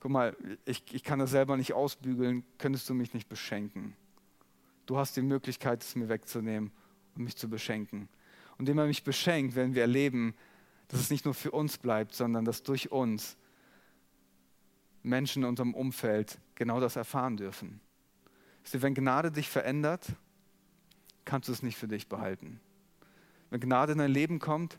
guck 0.00 0.10
mal, 0.10 0.36
ich, 0.64 0.82
ich 0.92 1.04
kann 1.04 1.18
das 1.18 1.30
selber 1.30 1.56
nicht 1.56 1.74
ausbügeln, 1.74 2.44
könntest 2.58 2.88
du 2.90 2.94
mich 2.94 3.14
nicht 3.14 3.28
beschenken? 3.28 3.96
Du 4.86 4.98
hast 4.98 5.16
die 5.16 5.22
Möglichkeit, 5.22 5.82
es 5.82 5.94
mir 5.94 6.08
wegzunehmen 6.08 6.72
und 7.14 7.24
mich 7.24 7.36
zu 7.36 7.48
beschenken. 7.48 8.08
Und 8.58 8.68
indem 8.68 8.78
er 8.78 8.86
mich 8.86 9.04
beschenkt, 9.04 9.54
werden 9.54 9.74
wir 9.74 9.82
erleben, 9.82 10.34
dass 10.88 11.00
es 11.00 11.10
nicht 11.10 11.24
nur 11.24 11.34
für 11.34 11.50
uns 11.50 11.78
bleibt, 11.78 12.14
sondern 12.14 12.44
dass 12.44 12.62
durch 12.62 12.90
uns 12.90 13.36
Menschen 15.02 15.42
in 15.42 15.48
unserem 15.48 15.74
Umfeld 15.74 16.40
genau 16.54 16.80
das 16.80 16.96
erfahren 16.96 17.36
dürfen. 17.36 17.80
Wenn 18.72 18.94
Gnade 18.94 19.30
dich 19.30 19.48
verändert, 19.48 20.06
kannst 21.26 21.48
du 21.48 21.52
es 21.52 21.62
nicht 21.62 21.76
für 21.76 21.88
dich 21.88 22.08
behalten. 22.08 22.58
Wenn 23.50 23.60
Gnade 23.60 23.92
in 23.92 23.98
dein 23.98 24.10
Leben 24.10 24.38
kommt, 24.38 24.78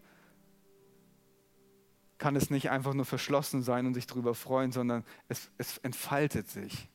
kann 2.17 2.36
es 2.36 2.49
nicht 2.49 2.71
einfach 2.71 2.95
nur 2.95 3.05
verschlossen 3.05 3.62
sein 3.62 3.86
und 3.86 3.93
sich 3.93 4.07
darüber 4.07 4.33
freuen, 4.33 4.71
sondern 4.71 5.03
es, 5.27 5.51
es 5.60 5.77
entfaltet 5.79 6.49
sich. 6.49 6.89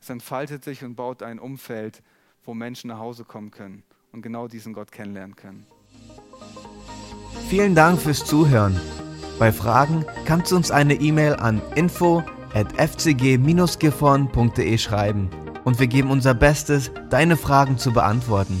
Es 0.00 0.10
entfaltet 0.10 0.64
sich 0.64 0.82
und 0.82 0.96
baut 0.96 1.22
ein 1.22 1.38
Umfeld, 1.38 2.02
wo 2.44 2.54
Menschen 2.54 2.88
nach 2.88 2.98
Hause 2.98 3.24
kommen 3.24 3.52
können 3.52 3.84
und 4.10 4.22
genau 4.22 4.48
diesen 4.48 4.72
Gott 4.72 4.90
kennenlernen 4.90 5.36
können. 5.36 5.64
Vielen 7.48 7.76
Dank 7.76 8.00
fürs 8.00 8.24
Zuhören. 8.24 8.80
Bei 9.38 9.52
Fragen 9.52 10.04
kannst 10.24 10.50
du 10.50 10.56
uns 10.56 10.72
eine 10.72 10.94
E-Mail 10.94 11.34
an 11.34 11.62
info 11.76 12.24
at 12.52 12.76
fcg-gifhorn.de 12.76 14.78
schreiben 14.78 15.30
und 15.64 15.78
wir 15.78 15.86
geben 15.86 16.10
unser 16.10 16.34
Bestes, 16.34 16.90
deine 17.10 17.36
Fragen 17.36 17.78
zu 17.78 17.92
beantworten. 17.92 18.60